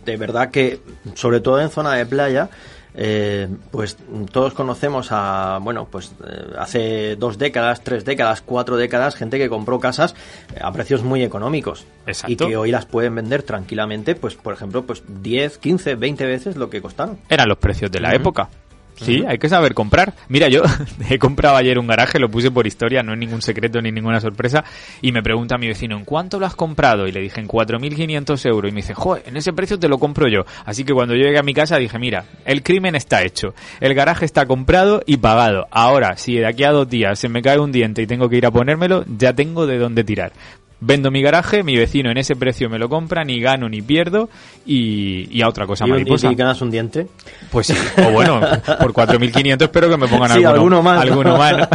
de 0.05 0.17
verdad 0.17 0.51
que, 0.51 0.81
sobre 1.15 1.41
todo 1.41 1.61
en 1.61 1.71
zona 1.71 1.95
de 1.95 2.05
playa, 2.05 2.51
eh, 2.97 3.49
pues 3.71 3.99
todos 4.33 4.55
conocemos 4.55 5.09
a, 5.11 5.59
bueno, 5.63 5.87
pues 5.91 6.13
eh, 6.27 6.55
hace 6.59 7.17
dos 7.17 7.37
décadas, 7.37 7.83
tres 7.83 8.05
décadas, 8.05 8.41
cuatro 8.41 8.77
décadas, 8.77 9.17
gente 9.17 9.39
que 9.39 9.51
compró 9.51 9.79
casas 9.79 10.15
eh, 10.55 10.61
a 10.63 10.73
precios 10.73 11.03
muy 11.03 11.23
económicos. 11.23 11.87
Y 12.27 12.37
que 12.37 12.57
hoy 12.57 12.71
las 12.71 12.87
pueden 12.87 13.15
vender 13.15 13.43
tranquilamente, 13.43 14.15
pues 14.15 14.35
por 14.35 14.55
ejemplo, 14.55 14.87
pues 14.87 15.03
10, 15.07 15.59
15, 15.59 15.95
20 15.97 16.25
veces 16.25 16.57
lo 16.57 16.71
que 16.71 16.81
costaron. 16.81 17.19
Eran 17.29 17.49
los 17.49 17.59
precios 17.59 17.91
de 17.91 18.01
la 18.01 18.15
época. 18.15 18.49
Sí, 18.97 19.25
hay 19.27 19.39
que 19.39 19.49
saber 19.49 19.75
comprar. 19.75 20.15
Mira, 20.29 20.49
yo 20.49 20.63
he 21.11 21.19
comprado 21.19 21.57
ayer 21.57 21.79
un 21.79 21.87
garaje, 21.87 22.19
lo 22.19 22.31
puse 22.31 22.51
por 22.51 22.67
historia, 22.67 23.03
no 23.03 23.13
es 23.13 23.19
ningún 23.19 23.43
secreto 23.43 23.81
ni 23.81 23.93
ninguna 23.93 24.21
sorpresa, 24.21 24.65
y 25.03 25.13
me 25.13 25.23
pregunta 25.23 25.59
mi 25.59 25.69
vecino, 25.69 25.97
¿en 25.97 26.05
cuánto 26.05 26.39
lo 26.39 26.47
has 26.47 26.55
comprado? 26.55 27.07
Y 27.07 27.13
le 27.13 27.21
dije, 27.21 27.41
en 27.41 27.49
4.500 27.49 28.47
euros. 28.49 28.71
Y 28.71 28.73
me 28.73 28.81
dice, 28.81 28.95
joder, 28.95 29.23
en 29.27 29.37
ese 29.37 29.53
precio 29.53 29.79
te 29.79 29.89
lo 29.89 29.99
compro 29.99 30.29
yo. 30.29 30.45
Así 30.65 30.85
que 30.85 30.93
cuando 30.93 31.15
yo 31.15 31.23
llegué 31.23 31.39
a 31.39 31.43
mi 31.43 31.55
casa 31.55 31.77
dije, 31.77 31.99
mira, 31.99 32.25
el 32.45 32.63
crimen 32.63 32.95
está 32.95 33.23
hecho. 33.23 33.55
El 33.81 33.95
garaje 33.95 34.25
está 34.25 34.47
comprado 34.47 35.03
y 35.07 35.19
pagado. 35.19 35.67
Ahora, 35.71 36.17
si 36.17 36.37
de 36.37 36.47
aquí 36.47 36.65
a 36.65 36.73
dos 36.73 36.89
días 36.89 37.19
se 37.19 37.29
me 37.29 37.43
cae 37.43 37.59
un 37.59 37.73
diente 37.73 38.03
y 38.03 38.07
tengo 38.07 38.29
que 38.29 38.37
ir 38.37 38.47
a 38.47 38.51
ponérmelo, 38.51 39.05
ya 39.07 39.33
tengo 39.35 39.67
de 39.67 39.79
dónde 39.79 40.05
tirar 40.05 40.33
vendo 40.81 41.11
mi 41.11 41.23
garaje, 41.23 41.63
mi 41.63 41.77
vecino 41.77 42.11
en 42.11 42.19
ese 42.19 42.37
precio 42.37 42.69
me 42.69 42.79
lo 42.79 42.89
compra, 42.89 43.25
ni 43.25 43.41
gano 43.41 43.69
ni 43.69 43.81
pierdo 43.83 44.29
y, 44.67 45.41
a 45.41 45.49
otra 45.49 45.67
cosa 45.67 45.87
mariposa. 45.87 46.31
¿Y 46.31 46.35
ganas 46.35 46.61
un 46.61 46.71
diente? 46.71 47.07
Pues 47.51 47.69
sí, 47.69 47.75
o 48.07 48.11
bueno, 48.11 48.41
por 48.81 48.93
4.500 48.93 49.63
espero 49.63 49.89
que 49.89 49.97
me 49.97 50.09
pongan 50.09 50.33
alguno, 50.33 50.83
más. 50.83 51.01
Alguno 51.01 51.37
más. 51.37 51.69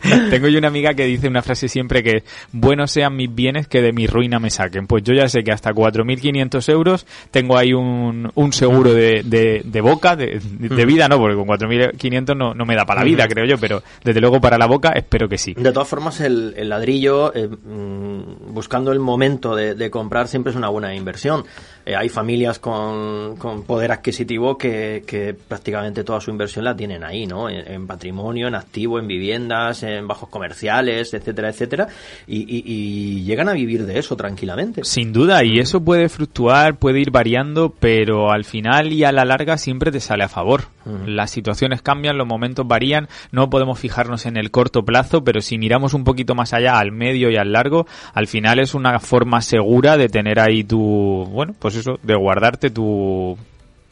Tengo 0.30 0.48
yo 0.48 0.58
una 0.58 0.68
amiga 0.68 0.94
que 0.94 1.04
dice 1.04 1.28
una 1.28 1.42
frase 1.42 1.68
siempre 1.68 2.02
que 2.02 2.22
buenos 2.52 2.90
sean 2.90 3.16
mis 3.16 3.34
bienes 3.34 3.66
que 3.66 3.80
de 3.82 3.92
mi 3.92 4.06
ruina 4.06 4.38
me 4.38 4.50
saquen. 4.50 4.86
Pues 4.86 5.02
yo 5.02 5.14
ya 5.14 5.28
sé 5.28 5.42
que 5.42 5.52
hasta 5.52 5.72
4.500 5.72 6.68
euros 6.70 7.06
tengo 7.30 7.56
ahí 7.56 7.72
un, 7.72 8.30
un 8.34 8.52
seguro 8.52 8.92
de, 8.92 9.22
de, 9.24 9.80
boca, 9.80 10.16
de, 10.16 10.40
de, 10.40 10.86
vida, 10.86 11.08
no, 11.08 11.18
porque 11.18 11.36
con 11.36 11.46
4.500 11.46 12.36
no, 12.36 12.54
no 12.54 12.64
me 12.64 12.76
da 12.76 12.84
para 12.84 13.00
la 13.00 13.06
vida, 13.06 13.26
creo 13.26 13.46
yo, 13.46 13.58
pero 13.58 13.82
desde 14.02 14.20
luego 14.20 14.40
para 14.40 14.58
la 14.58 14.66
boca 14.66 14.90
espero 14.90 15.28
que 15.28 15.38
sí. 15.38 15.54
De 15.54 15.72
todas 15.72 15.88
formas, 15.88 16.20
el, 16.20 16.54
el 16.56 16.68
ladrillo... 16.68 17.34
Eh, 17.34 17.48
mm, 17.48 18.53
buscando 18.54 18.92
el 18.92 19.00
momento 19.00 19.54
de, 19.54 19.90
comprar 19.90 20.28
siempre 20.28 20.50
es 20.50 20.56
una 20.56 20.68
buena 20.68 20.94
inversión. 20.94 21.44
eh, 21.84 21.94
hay 21.94 22.08
familias 22.08 22.58
con, 22.58 23.36
con 23.36 23.64
poder 23.64 23.92
adquisitivo 23.92 24.56
que, 24.56 25.04
que, 25.06 25.34
prácticamente 25.34 26.04
toda 26.04 26.20
su 26.20 26.30
inversión 26.30 26.64
la 26.64 26.74
tienen 26.74 27.04
ahí, 27.04 27.26
¿no? 27.26 27.50
En, 27.50 27.86
patrimonio, 27.86 28.48
en 28.48 28.54
activo, 28.54 28.98
en 28.98 29.06
viviendas, 29.06 29.82
en 29.82 30.06
bajos 30.08 30.28
comerciales, 30.28 31.12
etcétera, 31.12 31.50
etcétera, 31.50 31.88
y, 32.26 32.46
y, 32.48 33.24
llegan 33.24 33.48
a 33.48 33.52
vivir 33.52 33.84
de 33.84 33.98
eso 33.98 34.16
tranquilamente. 34.16 34.84
Sin 34.84 35.12
duda, 35.12 35.44
y 35.44 35.58
eso 35.58 35.80
puede 35.82 36.08
fluctuar, 36.08 36.78
puede 36.78 37.00
ir 37.00 37.10
variando, 37.10 37.74
pero 37.78 38.30
al 38.30 38.44
final 38.44 38.92
y 38.92 39.04
a 39.04 39.12
la 39.12 39.24
larga 39.24 39.58
siempre 39.58 39.90
te 39.90 40.00
sale 40.00 40.24
a 40.24 40.28
favor. 40.28 40.73
Las 41.06 41.30
situaciones 41.30 41.82
cambian, 41.82 42.18
los 42.18 42.26
momentos 42.26 42.66
varían, 42.66 43.08
no 43.32 43.50
podemos 43.50 43.78
fijarnos 43.78 44.26
en 44.26 44.36
el 44.36 44.50
corto 44.50 44.84
plazo, 44.84 45.24
pero 45.24 45.40
si 45.40 45.58
miramos 45.58 45.94
un 45.94 46.04
poquito 46.04 46.34
más 46.34 46.52
allá, 46.52 46.78
al 46.78 46.92
medio 46.92 47.30
y 47.30 47.36
al 47.36 47.52
largo, 47.52 47.86
al 48.12 48.26
final 48.26 48.58
es 48.58 48.74
una 48.74 48.98
forma 49.00 49.40
segura 49.40 49.96
de 49.96 50.08
tener 50.08 50.40
ahí 50.40 50.64
tu, 50.64 51.26
bueno, 51.30 51.54
pues 51.58 51.76
eso, 51.76 51.98
de 52.02 52.14
guardarte 52.14 52.70
tu, 52.70 53.36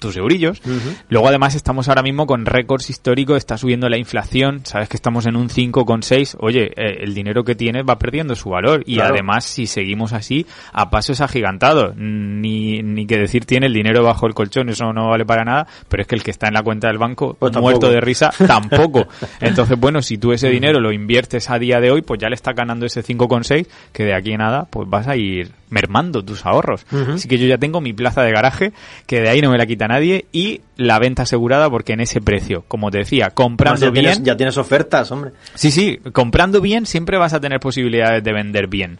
tus 0.02 0.16
eurillos. 0.16 0.60
Luego 1.08 1.28
además 1.28 1.54
estamos 1.54 1.88
ahora 1.88 2.02
mismo 2.02 2.26
con 2.26 2.44
récords 2.44 2.90
históricos, 2.90 3.38
está 3.38 3.56
subiendo 3.56 3.88
la 3.88 3.96
inflación, 3.96 4.60
sabes 4.64 4.88
que 4.88 4.96
estamos 4.96 5.24
en 5.26 5.36
un 5.36 5.48
5,6, 5.48 6.36
oye, 6.40 6.72
eh, 6.76 6.98
el 7.00 7.14
dinero 7.14 7.44
que 7.44 7.54
tienes 7.54 7.84
va 7.88 7.98
perdiendo 7.98 8.34
su 8.34 8.50
valor 8.50 8.82
y 8.86 9.00
además 9.00 9.44
si 9.44 9.66
seguimos 9.66 10.12
así, 10.12 10.46
a 10.72 10.90
pasos 10.90 11.20
agigantados, 11.20 11.96
ni, 11.96 12.82
ni 12.82 13.06
que 13.06 13.16
decir 13.16 13.46
tiene 13.46 13.66
el 13.66 13.72
dinero 13.72 14.02
bajo 14.02 14.26
el 14.26 14.34
colchón, 14.34 14.68
eso 14.68 14.92
no 14.92 15.08
vale 15.08 15.24
para 15.24 15.44
nada, 15.44 15.66
pero 15.88 16.02
es 16.02 16.08
que 16.08 16.16
el 16.16 16.22
que 16.22 16.30
está 16.30 16.48
en 16.48 16.54
la 16.54 16.62
cuenta 16.62 16.88
del 16.88 16.98
banco, 16.98 17.36
pues 17.38 17.56
muerto 17.56 17.88
de 17.90 18.00
risa, 18.00 18.30
tampoco. 18.46 19.06
Entonces, 19.40 19.78
bueno, 19.78 20.02
si 20.02 20.18
tú 20.18 20.32
ese 20.32 20.48
dinero 20.48 20.80
lo 20.80 20.92
inviertes 20.92 21.48
a 21.48 21.58
día 21.58 21.80
de 21.80 21.90
hoy, 21.90 22.02
pues 22.02 22.20
ya 22.20 22.28
le 22.28 22.34
está 22.34 22.52
ganando 22.52 22.86
ese 22.86 23.02
5,6, 23.02 23.66
que 23.92 24.04
de 24.04 24.14
aquí 24.14 24.34
a 24.34 24.38
nada, 24.38 24.66
pues 24.68 24.88
vas 24.88 25.06
a 25.06 25.16
ir 25.16 25.52
mermando 25.72 26.22
tus 26.22 26.44
ahorros. 26.44 26.84
Así 27.14 27.26
que 27.26 27.38
yo 27.38 27.46
ya 27.46 27.56
tengo 27.56 27.80
mi 27.80 27.92
plaza 27.92 28.22
de 28.22 28.30
garaje, 28.30 28.72
que 29.06 29.20
de 29.20 29.30
ahí 29.30 29.40
no 29.40 29.50
me 29.50 29.56
la 29.56 29.66
quita 29.66 29.88
nadie, 29.92 30.26
y 30.32 30.60
la 30.76 30.98
venta 30.98 31.22
asegurada 31.22 31.70
porque 31.70 31.92
en 31.92 32.00
ese 32.00 32.20
precio, 32.20 32.64
como 32.68 32.90
te 32.90 32.98
decía, 32.98 33.30
comprando 33.30 33.90
bien... 33.90 34.24
ya 34.24 34.36
tienes 34.36 34.56
ofertas, 34.56 35.10
hombre. 35.10 35.32
Sí, 35.54 35.70
sí, 35.70 35.98
comprando 36.12 36.60
bien 36.60 36.86
siempre 36.86 37.18
vas 37.18 37.32
a 37.32 37.40
tener 37.40 37.60
posibilidades 37.60 38.22
de 38.22 38.32
vender 38.32 38.66
bien. 38.66 38.98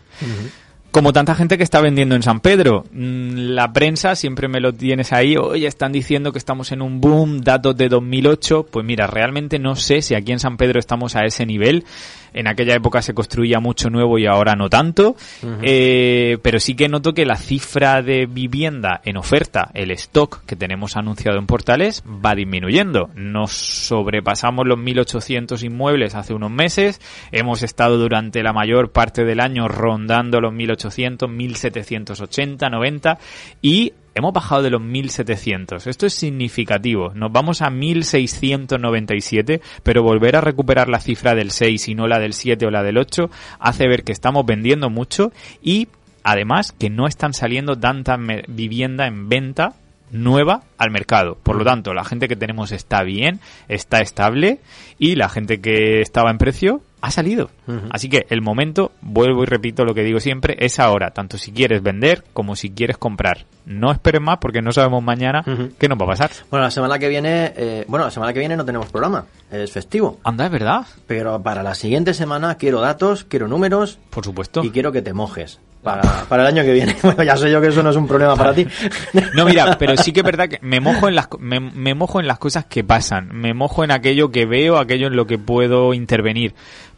Como 0.93 1.15
tanta 1.15 1.35
gente 1.35 1.57
que 1.57 1.65
está 1.65 1.81
vendiendo 1.81 2.15
en 2.15 2.23
San 2.23 2.41
Pedro. 2.41 2.85
Mm, 2.93 3.55
la 3.55 3.73
prensa 3.73 4.15
siempre 4.15 4.47
me 4.47 4.61
lo 4.61 4.75
tienes 4.75 5.15
ahí. 5.15 5.39
Oye, 5.39 5.67
están 5.67 5.91
diciendo 5.91 6.33
que 6.33 6.39
estamos 6.39 6.71
en 6.71 6.83
un 6.83 7.01
boom, 7.01 7.41
datos 7.41 7.75
de 7.79 7.89
2008. 7.89 8.67
Pues 8.71 8.85
mira, 8.85 9.07
realmente 9.07 9.59
no 9.59 9.75
sé 9.75 10.03
si 10.03 10.15
aquí 10.15 10.33
en 10.33 10.39
San 10.39 10.59
Pedro 10.59 10.79
estamos 10.79 11.17
a 11.17 11.25
ese 11.25 11.47
nivel 11.47 11.87
en 12.35 12.47
aquella 12.47 12.75
época 12.75 13.03
se 13.03 13.15
construía 13.15 13.61
mucho 13.61 13.91
nuevo 13.91 14.19
y 14.19 14.27
ahora 14.27 14.55
no 14.55 14.69
tanto, 14.69 15.17
eh, 15.63 16.39
pero 16.43 16.61
sí 16.61 16.75
que 16.75 16.89
noto 16.89 17.13
que 17.13 17.25
la 17.25 17.37
cifra 17.37 18.03
de 18.03 18.27
vivienda 18.27 19.01
en 19.05 19.17
oferta, 19.17 19.71
el 19.75 19.91
stock 19.93 20.45
que 20.45 20.57
tenemos 20.57 20.97
anunciado 20.97 21.39
en 21.39 21.47
portales, 21.47 22.03
va 22.07 22.35
disminuyendo. 22.35 23.11
Nos 23.15 23.53
sobrepasamos 23.53 24.67
los 24.67 24.79
1.800 24.79 25.63
inmuebles 25.65 26.15
hace 26.15 26.35
unos 26.35 26.51
meses, 26.51 27.01
hemos 27.31 27.63
estado 27.63 27.99
durante 27.99 28.43
la 28.43 28.53
mayor 28.53 28.93
parte 28.93 29.25
del 29.25 29.41
año 29.41 29.69
rondando 29.69 30.41
los 30.41 30.53
1.800, 30.53 31.29
1.780, 31.29 32.71
90 32.71 33.19
y 33.61 33.93
hemos 34.15 34.33
bajado 34.33 34.63
de 34.63 34.71
los 34.71 34.81
1700. 34.81 35.87
Esto 35.87 36.07
es 36.07 36.15
significativo. 36.15 37.13
Nos 37.15 37.33
vamos 37.33 37.63
a 37.63 37.71
1697, 37.71 39.61
pero 39.83 40.03
volver 40.03 40.37
a 40.37 40.41
recuperar 40.41 40.89
la 40.89 41.01
cifra 41.01 41.35
del 41.35 41.51
6 41.51 41.89
y 41.89 41.95
no 41.95 42.07
la 42.07 42.19
del 42.19 42.33
7 42.33 42.67
o 42.67 42.71
la 42.71 42.83
del 42.83 42.99
8 42.99 43.31
hace 43.59 43.89
ver 43.89 44.05
que 44.05 44.13
estamos 44.13 44.45
vendiendo 44.47 44.91
mucho 44.91 45.33
y 45.63 45.89
además 46.23 46.73
que 46.73 46.91
no 46.91 47.07
están 47.07 47.35
saliendo 47.35 47.79
tanta 47.79 48.17
vivienda 48.49 49.07
en 49.07 49.29
venta 49.29 49.75
nueva 50.11 50.63
al 50.79 50.91
mercado. 50.91 51.39
Por 51.43 51.57
lo 51.57 51.65
tanto, 51.65 51.95
la 51.95 52.05
gente 52.05 52.29
que 52.29 52.37
tenemos 52.37 52.71
está 52.71 53.03
bien, 53.03 53.41
está 53.69 54.01
estable 54.01 54.61
y 54.99 55.17
la 55.17 55.29
gente 55.29 55.61
que 55.61 56.01
estaba 56.01 56.31
en 56.31 56.39
precio 56.39 56.83
ha 57.03 57.11
salido. 57.11 57.51
Así 57.91 58.09
que 58.09 58.27
el 58.31 58.41
momento, 58.41 58.93
vuelvo 59.03 59.43
y 59.43 59.47
repito 59.47 59.85
lo 59.85 59.93
que 59.93 60.05
digo 60.05 60.21
siempre, 60.21 60.57
es 60.61 60.79
ahora, 60.79 61.11
tanto 61.11 61.37
si 61.37 61.51
quieres 61.51 61.83
vender 61.83 62.25
como 62.33 62.55
si 62.55 62.71
quieres 62.71 62.97
comprar. 62.97 63.45
No 63.67 63.91
esperes 63.91 64.23
más 64.23 64.39
porque 64.39 64.63
no 64.63 64.73
sabemos 64.73 65.03
mañana 65.03 65.45
qué 65.79 65.89
nos 65.89 65.99
va 65.99 66.05
a 66.05 66.09
pasar. 66.09 66.31
Bueno, 66.49 66.65
la 66.65 66.71
semana 66.71 66.99
que 66.99 67.09
viene, 67.09 67.53
eh, 67.57 67.85
bueno, 67.89 68.05
la 68.05 68.11
semana 68.11 68.33
que 68.33 68.39
viene 68.39 68.57
no 68.57 68.65
tenemos 68.65 68.89
programa, 68.89 69.27
es 69.51 69.73
festivo. 69.73 70.21
Anda, 70.23 70.47
es 70.47 70.53
verdad. 70.53 70.87
Pero 71.07 71.43
para 71.43 71.63
la 71.63 71.75
siguiente 71.75 72.15
semana 72.15 72.55
quiero 72.55 72.81
datos, 72.81 73.25
quiero 73.25 73.49
números. 73.49 73.99
Por 74.11 74.25
supuesto. 74.25 74.63
Y 74.65 74.71
quiero 74.71 74.93
que 74.93 75.03
te 75.03 75.13
mojes. 75.13 75.61
Para, 75.83 76.03
para, 76.29 76.43
el 76.45 76.55
año 76.55 76.63
que 76.63 76.73
viene. 76.73 76.97
Bueno, 77.03 77.25
ya 77.25 77.37
sé 77.37 77.51
yo 77.51 77.61
que 77.61 77.69
eso 77.69 77.83
no 77.83 77.91
es 77.91 77.97
un 77.97 78.07
problema 78.07 78.37
para 78.37 78.55
ti. 78.55 78.67
No, 79.35 79.45
mira, 79.45 79.77
pero 79.79 79.97
sí 79.97 80.13
que 80.13 80.21
es 80.21 80.27
verdad 80.27 80.49
que 80.49 80.59
me 80.63 80.79
mojo 80.79 81.09
en 81.09 81.17
las 81.17 81.29
me, 81.41 81.59
me, 81.59 81.95
mojo 81.95 82.21
en 82.21 82.29
las 82.29 82.39
cosas 82.39 82.67
que 82.67 82.85
pasan, 82.85 83.29
me 83.33 83.53
mojo 83.55 83.83
en 83.83 83.91
aquello 83.91 84.31
que 84.31 84.47
veo, 84.47 84.79
aquello 84.79 85.09
en 85.09 85.17
lo 85.17 85.27
que 85.27 85.39
puedo 85.39 85.93
intervenir. 85.93 86.55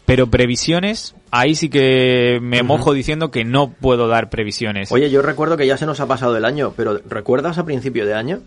Pero 0.06 0.26
previsiones, 0.28 1.14
ahí 1.30 1.54
sí 1.54 1.70
que 1.70 2.38
me 2.42 2.62
mojo 2.62 2.92
diciendo 2.92 3.30
que 3.30 3.44
no 3.44 3.70
puedo 3.70 4.06
dar 4.06 4.28
previsiones. 4.28 4.92
Oye, 4.92 5.10
yo 5.10 5.22
recuerdo 5.22 5.56
que 5.56 5.66
ya 5.66 5.76
se 5.76 5.86
nos 5.86 6.00
ha 6.00 6.06
pasado 6.06 6.36
el 6.36 6.44
año, 6.44 6.74
pero 6.76 7.00
¿recuerdas 7.08 7.58
a 7.58 7.64
principio 7.64 8.04
de 8.04 8.14
año? 8.14 8.42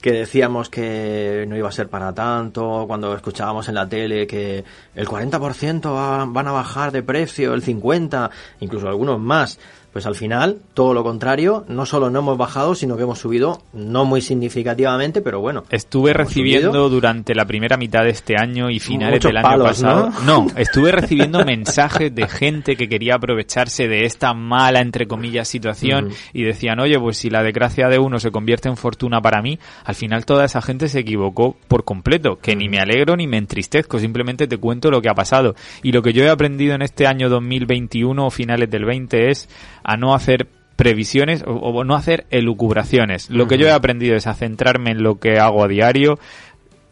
que 0.00 0.12
decíamos 0.12 0.68
que 0.68 1.46
no 1.48 1.56
iba 1.56 1.68
a 1.68 1.72
ser 1.72 1.88
para 1.88 2.12
tanto, 2.12 2.84
cuando 2.86 3.14
escuchábamos 3.14 3.68
en 3.68 3.74
la 3.74 3.88
tele 3.88 4.26
que 4.26 4.62
el 4.94 5.06
40% 5.08 6.32
van 6.32 6.48
a 6.48 6.52
bajar 6.52 6.92
de 6.92 7.02
precio, 7.02 7.54
el 7.54 7.64
50%, 7.64 8.30
incluso 8.60 8.88
algunos 8.88 9.18
más. 9.18 9.58
Pues 9.96 10.04
al 10.04 10.14
final, 10.14 10.58
todo 10.74 10.92
lo 10.92 11.02
contrario, 11.02 11.64
no 11.68 11.86
solo 11.86 12.10
no 12.10 12.18
hemos 12.18 12.36
bajado, 12.36 12.74
sino 12.74 12.98
que 12.98 13.04
hemos 13.04 13.18
subido, 13.18 13.62
no 13.72 14.04
muy 14.04 14.20
significativamente, 14.20 15.22
pero 15.22 15.40
bueno. 15.40 15.64
Estuve 15.70 16.12
recibiendo 16.12 16.90
durante 16.90 17.34
la 17.34 17.46
primera 17.46 17.78
mitad 17.78 18.04
de 18.04 18.10
este 18.10 18.34
año 18.38 18.68
y 18.68 18.78
finales 18.78 19.22
del 19.22 19.38
año 19.38 19.62
pasado. 19.62 20.10
¿no? 20.26 20.48
estuve 20.58 20.92
recibiendo 20.92 21.46
mensajes 21.46 22.14
de 22.14 22.28
gente 22.28 22.76
que 22.76 22.90
quería 22.90 23.14
aprovecharse 23.14 23.88
de 23.88 24.04
esta 24.04 24.34
mala, 24.34 24.80
entre 24.80 25.06
comillas, 25.06 25.48
situación 25.48 26.10
y 26.34 26.42
decían, 26.42 26.78
oye, 26.78 27.00
pues 27.00 27.16
si 27.16 27.30
la 27.30 27.42
desgracia 27.42 27.88
de 27.88 27.98
uno 27.98 28.20
se 28.20 28.30
convierte 28.30 28.68
en 28.68 28.76
fortuna 28.76 29.22
para 29.22 29.40
mí, 29.40 29.58
al 29.82 29.94
final 29.94 30.26
toda 30.26 30.44
esa 30.44 30.60
gente 30.60 30.88
se 30.88 30.98
equivocó 30.98 31.56
por 31.68 31.84
completo, 31.84 32.38
que 32.38 32.54
ni 32.54 32.68
me 32.68 32.80
alegro 32.80 33.16
ni 33.16 33.26
me 33.26 33.38
entristezco, 33.38 33.98
simplemente 33.98 34.46
te 34.46 34.58
cuento 34.58 34.90
lo 34.90 35.00
que 35.00 35.08
ha 35.08 35.14
pasado. 35.14 35.54
Y 35.82 35.92
lo 35.92 36.02
que 36.02 36.12
yo 36.12 36.22
he 36.22 36.28
aprendido 36.28 36.74
en 36.74 36.82
este 36.82 37.06
año 37.06 37.30
2021 37.30 38.26
o 38.26 38.30
finales 38.30 38.68
del 38.68 38.84
20 38.84 39.30
es 39.30 39.48
a 39.86 39.96
no 39.96 40.14
hacer 40.14 40.48
previsiones 40.74 41.42
o, 41.46 41.84
no 41.84 41.94
hacer 41.94 42.26
elucubraciones. 42.30 43.30
Lo 43.30 43.46
que 43.46 43.56
yo 43.56 43.66
he 43.68 43.72
aprendido 43.72 44.16
es 44.16 44.26
a 44.26 44.34
centrarme 44.34 44.90
en 44.90 45.02
lo 45.02 45.18
que 45.18 45.38
hago 45.38 45.64
a 45.64 45.68
diario, 45.68 46.18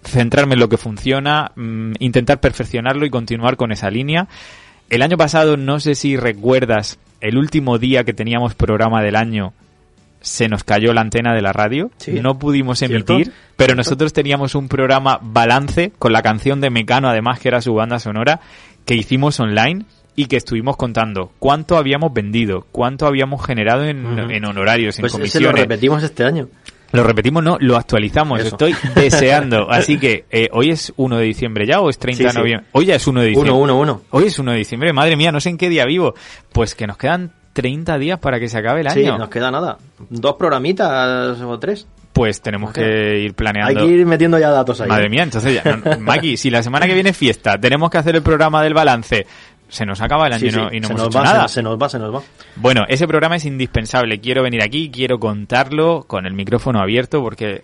centrarme 0.05 0.55
en 0.55 0.61
lo 0.61 0.69
que 0.69 0.79
funciona, 0.79 1.51
mm, 1.57 1.95
intentar 1.99 2.41
perfeccionarlo 2.41 3.05
y 3.05 3.11
continuar 3.11 3.57
con 3.57 3.73
esa 3.73 3.91
línea. 3.91 4.29
El 4.91 5.03
año 5.03 5.17
pasado, 5.17 5.57
no 5.57 5.81
sé 5.81 5.97
si 5.97 6.17
recuerdas, 6.17 6.99
el 7.21 7.37
último 7.37 7.79
día 7.79 8.05
que 8.05 8.15
teníamos 8.15 8.55
programa 8.55 9.03
del 9.03 9.17
año, 9.17 9.53
se 10.21 10.49
nos 10.49 10.65
cayó 10.65 10.95
la 10.95 11.03
antena 11.03 11.35
de 11.35 11.43
la 11.43 11.53
radio, 11.53 11.91
no 12.07 12.39
pudimos 12.39 12.81
emitir, 12.81 13.33
pero 13.57 13.75
nosotros 13.75 14.15
teníamos 14.15 14.55
un 14.55 14.69
programa 14.69 15.19
balance 15.21 15.93
con 15.99 16.13
la 16.13 16.23
canción 16.23 16.63
de 16.63 16.71
Mecano, 16.71 17.11
además 17.11 17.41
que 17.41 17.49
era 17.49 17.61
su 17.61 17.75
banda 17.75 17.99
sonora, 17.99 18.41
que 18.87 18.95
hicimos 18.95 19.39
online 19.41 19.85
y 20.17 20.27
que 20.27 20.37
estuvimos 20.37 20.77
contando 20.77 21.33
cuánto 21.39 21.77
habíamos 21.77 22.13
vendido, 22.13 22.67
cuánto 22.73 23.07
habíamos 23.07 23.45
generado 23.45 23.85
en, 23.85 24.45
honorarios, 24.45 24.99
en 24.99 25.03
pues 25.03 25.13
comisiones. 25.13 25.51
lo 25.51 25.57
repetimos 25.57 26.03
este 26.03 26.25
año. 26.25 26.49
Lo 26.93 27.03
repetimos, 27.03 27.43
no, 27.43 27.57
lo 27.59 27.77
actualizamos. 27.77 28.41
Estoy 28.41 28.77
deseando. 28.95 29.69
Así 29.69 29.99
que, 29.99 30.27
eh, 30.31 30.49
¿hoy 30.53 30.71
es 30.71 30.93
1 30.97 31.17
de 31.17 31.25
diciembre 31.25 31.67
ya 31.67 31.81
o 31.81 31.91
es 31.91 31.99
30 31.99 32.29
de 32.29 32.33
noviembre? 32.35 32.69
Hoy 32.71 32.87
ya 32.87 32.95
es 32.95 33.07
1 33.07 33.21
de 33.21 33.27
diciembre. 33.27 33.53
1, 33.53 33.63
1, 33.63 33.81
1. 33.81 34.03
Hoy 34.11 34.25
es 34.25 34.39
1 34.39 34.53
de 34.53 34.59
diciembre. 34.59 34.93
Madre 34.93 35.17
mía, 35.17 35.33
no 35.33 35.41
sé 35.41 35.49
en 35.49 35.59
qué 35.59 35.69
día 35.69 35.87
vivo. 35.87 36.15
Pues 36.53 36.77
que 36.77 36.87
nos 36.87 36.97
quedan 36.97 37.33
30 37.53 37.99
días 37.99 38.21
para 38.21 38.39
que 38.39 38.49
se 38.49 38.59
acabe 38.59 38.83
el 38.83 38.87
año. 38.87 39.13
Sí, 39.13 39.19
nos 39.19 39.29
queda 39.29 39.51
nada. 39.51 39.79
Dos 40.09 40.37
programitas 40.37 41.41
o 41.41 41.59
tres 41.59 41.89
pues 42.15 42.41
tenemos 42.41 42.73
que 42.73 43.19
ir 43.19 43.35
planeando. 43.35 43.81
Hay 43.81 43.87
que 43.89 43.93
ir 43.93 44.07
metiendo 44.07 44.39
ya 44.39 44.49
datos 44.49 44.81
ahí. 44.81 44.89
Madre 44.89 45.11
mía, 45.11 45.25
entonces 45.25 45.61
ya, 45.63 45.77
Maki, 46.01 46.37
si 46.37 46.49
la 46.49 46.63
semana 46.63 46.87
que 46.87 46.95
viene 46.95 47.11
es 47.11 47.17
fiesta, 47.17 47.59
tenemos 47.59 47.91
que 47.91 47.99
hacer 47.99 48.15
el 48.15 48.23
programa 48.23 48.63
del 48.63 48.73
balance, 48.73 49.27
se 49.69 49.87
nos 49.87 50.01
acaba 50.01 50.27
el 50.27 50.35
año 50.35 50.47
y 50.73 50.81
no, 50.81 50.89
hemos 50.89 51.07
hecho 51.09 51.23
nada. 51.23 51.49
Se, 51.49 51.63
nos 51.63 51.81
va, 51.81 51.89
se 51.89 51.99
nos 51.99 52.15
va. 52.15 52.23
Bueno, 52.57 52.85
ese 52.89 53.07
programa 53.07 53.37
es 53.37 53.45
indispensable. 53.45 54.21
Quiero 54.21 54.43
venir 54.43 54.63
aquí, 54.63 54.91
quiero 54.91 55.19
contarlo 55.19 56.05
con 56.07 56.27
el 56.27 56.33
micrófono 56.33 56.81
abierto 56.81 57.23
porque 57.23 57.63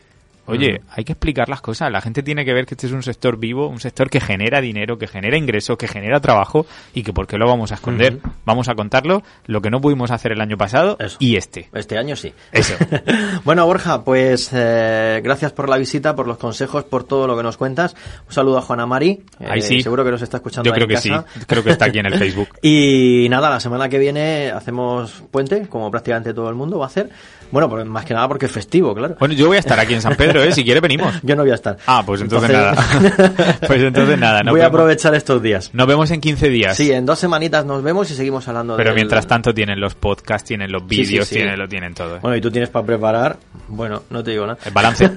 Oye, 0.51 0.81
hay 0.91 1.05
que 1.05 1.13
explicar 1.13 1.49
las 1.49 1.61
cosas. 1.61 1.91
La 1.91 2.01
gente 2.01 2.23
tiene 2.23 2.45
que 2.45 2.53
ver 2.53 2.67
que 2.67 2.75
este 2.75 2.87
es 2.87 2.93
un 2.93 3.03
sector 3.03 3.39
vivo, 3.39 3.69
un 3.69 3.81
sector 3.81 4.11
que 4.11 4.21
genera 4.21 4.61
dinero, 4.61 4.99
que 4.99 5.07
genera 5.07 5.37
ingresos, 5.37 5.77
que 5.77 5.89
genera 5.89 6.21
trabajo 6.21 6.67
y 6.95 7.03
que 7.03 7.13
por 7.13 7.27
qué 7.27 7.39
lo 7.39 7.47
vamos 7.47 7.73
a 7.73 7.77
esconder. 7.77 8.19
Vamos 8.45 8.69
a 8.69 8.75
contarlo, 8.75 9.23
lo 9.47 9.61
que 9.61 9.71
no 9.71 9.81
pudimos 9.81 10.11
hacer 10.11 10.33
el 10.33 10.41
año 10.41 10.57
pasado 10.57 10.99
y 11.19 11.37
este. 11.37 11.69
Este 11.73 11.99
año 11.99 12.17
sí. 12.17 12.33
Eso. 12.53 12.75
bueno, 13.45 13.67
Borja, 13.67 14.05
pues 14.05 14.51
eh, 14.53 15.21
gracias 15.23 15.53
por 15.53 15.69
la 15.69 15.77
visita, 15.77 16.15
por 16.15 16.27
los 16.27 16.39
consejos, 16.39 16.85
por 16.85 17.05
todo 17.05 17.27
lo 17.27 17.37
que 17.37 17.43
nos 17.43 17.57
cuentas. 17.57 17.95
Un 18.27 18.33
saludo 18.33 18.59
a 18.59 18.63
Juana 18.63 18.87
Mari. 18.87 19.23
Ahí 19.47 19.63
sí. 19.63 19.83
Seguro 19.83 20.05
que 20.05 20.11
nos 20.11 20.23
está 20.23 20.39
escuchando. 20.39 20.69
Yo 20.69 20.75
creo 20.75 20.89
que 20.89 20.97
sí. 20.97 21.11
Creo 21.47 21.63
que 21.63 21.71
está 21.71 21.87
aquí 21.87 21.99
en 21.99 22.07
el 22.07 22.15
Facebook. 22.19 22.49
y 22.63 23.27
nada, 23.31 23.51
la 23.51 23.61
semana 23.61 23.89
que 23.89 23.99
viene 23.99 24.51
hacemos 24.51 25.23
puente, 25.31 25.67
como 25.69 25.91
prácticamente 25.91 26.35
todo 26.35 26.49
el 26.49 26.55
mundo 26.55 26.79
va 26.79 26.87
a 26.87 26.89
hacer. 26.89 27.11
Bueno, 27.51 27.69
pues 27.69 27.85
más 27.87 28.05
que 28.05 28.15
nada 28.15 28.29
porque 28.29 28.47
es 28.47 28.53
festivo, 28.53 28.95
claro. 28.95 29.17
Bueno, 29.19 29.35
yo 29.35 29.47
voy 29.49 29.57
a 29.57 29.61
estar 29.61 29.79
aquí 29.79 29.95
en 29.95 30.03
San 30.03 30.15
Pedro, 30.15 30.43
¿eh? 30.43 30.53
Si 30.53 30.65
quiere 30.65 30.81
venimos. 30.81 31.15
yo 31.23 31.37
no 31.37 31.43
voy 31.43 31.51
a 31.51 31.55
estar. 31.55 31.79
Ah, 31.87 32.03
pues 32.05 32.21
entonces, 32.21 32.51
nada. 32.51 32.75
pues 33.67 33.83
entonces 33.83 34.19
nada. 34.19 34.41
voy 34.49 34.61
a 34.61 34.67
aprovechar 34.67 35.15
estos 35.15 35.43
días. 35.43 35.71
Nos 35.73 35.87
vemos 35.87 36.11
en 36.11 36.21
15 36.21 36.49
días. 36.49 36.77
Sí, 36.77 36.93
en 36.93 37.07
dos 37.07 37.19
semanitas 37.19 37.65
nos 37.65 37.83
vemos 37.83 38.11
y 38.11 38.15
seguimos 38.15 38.47
hablando 38.49 38.77
Pero 38.77 38.95
mientras 38.95 39.27
tanto 39.27 39.53
tienen 39.53 39.81
los 39.81 39.95
podcasts, 39.95 40.47
tienen 40.47 40.71
los 40.71 40.87
vídeos, 40.87 41.29
tienen, 41.29 41.59
lo 41.59 41.69
tienen 41.69 41.95
todo. 41.95 42.17
¿eh? 42.17 42.21
Bueno, 42.23 42.37
y 42.37 42.41
tú 42.41 42.51
tienes 42.51 42.71
para 42.71 42.87
preparar. 42.87 43.37
Bueno, 43.69 44.03
no 44.11 44.23
te 44.23 44.33
digo 44.33 44.47
nada. 44.47 44.59
El 44.65 44.73
balance. 44.73 45.11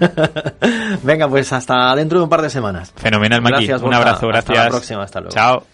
Venga, 1.04 1.28
pues 1.28 1.52
hasta 1.54 1.96
dentro 1.96 2.20
de 2.20 2.24
un 2.24 2.30
par 2.30 2.42
de 2.42 2.50
semanas. 2.50 2.94
Fenomenal, 2.96 3.42
Maki. 3.42 3.72
un 3.72 3.94
abrazo, 3.94 4.28
gracias. 4.28 4.50
Hasta 4.50 4.64
la 4.64 4.70
próxima, 4.70 5.04
hasta 5.04 5.20
luego. 5.20 5.34
Chao. 5.34 5.73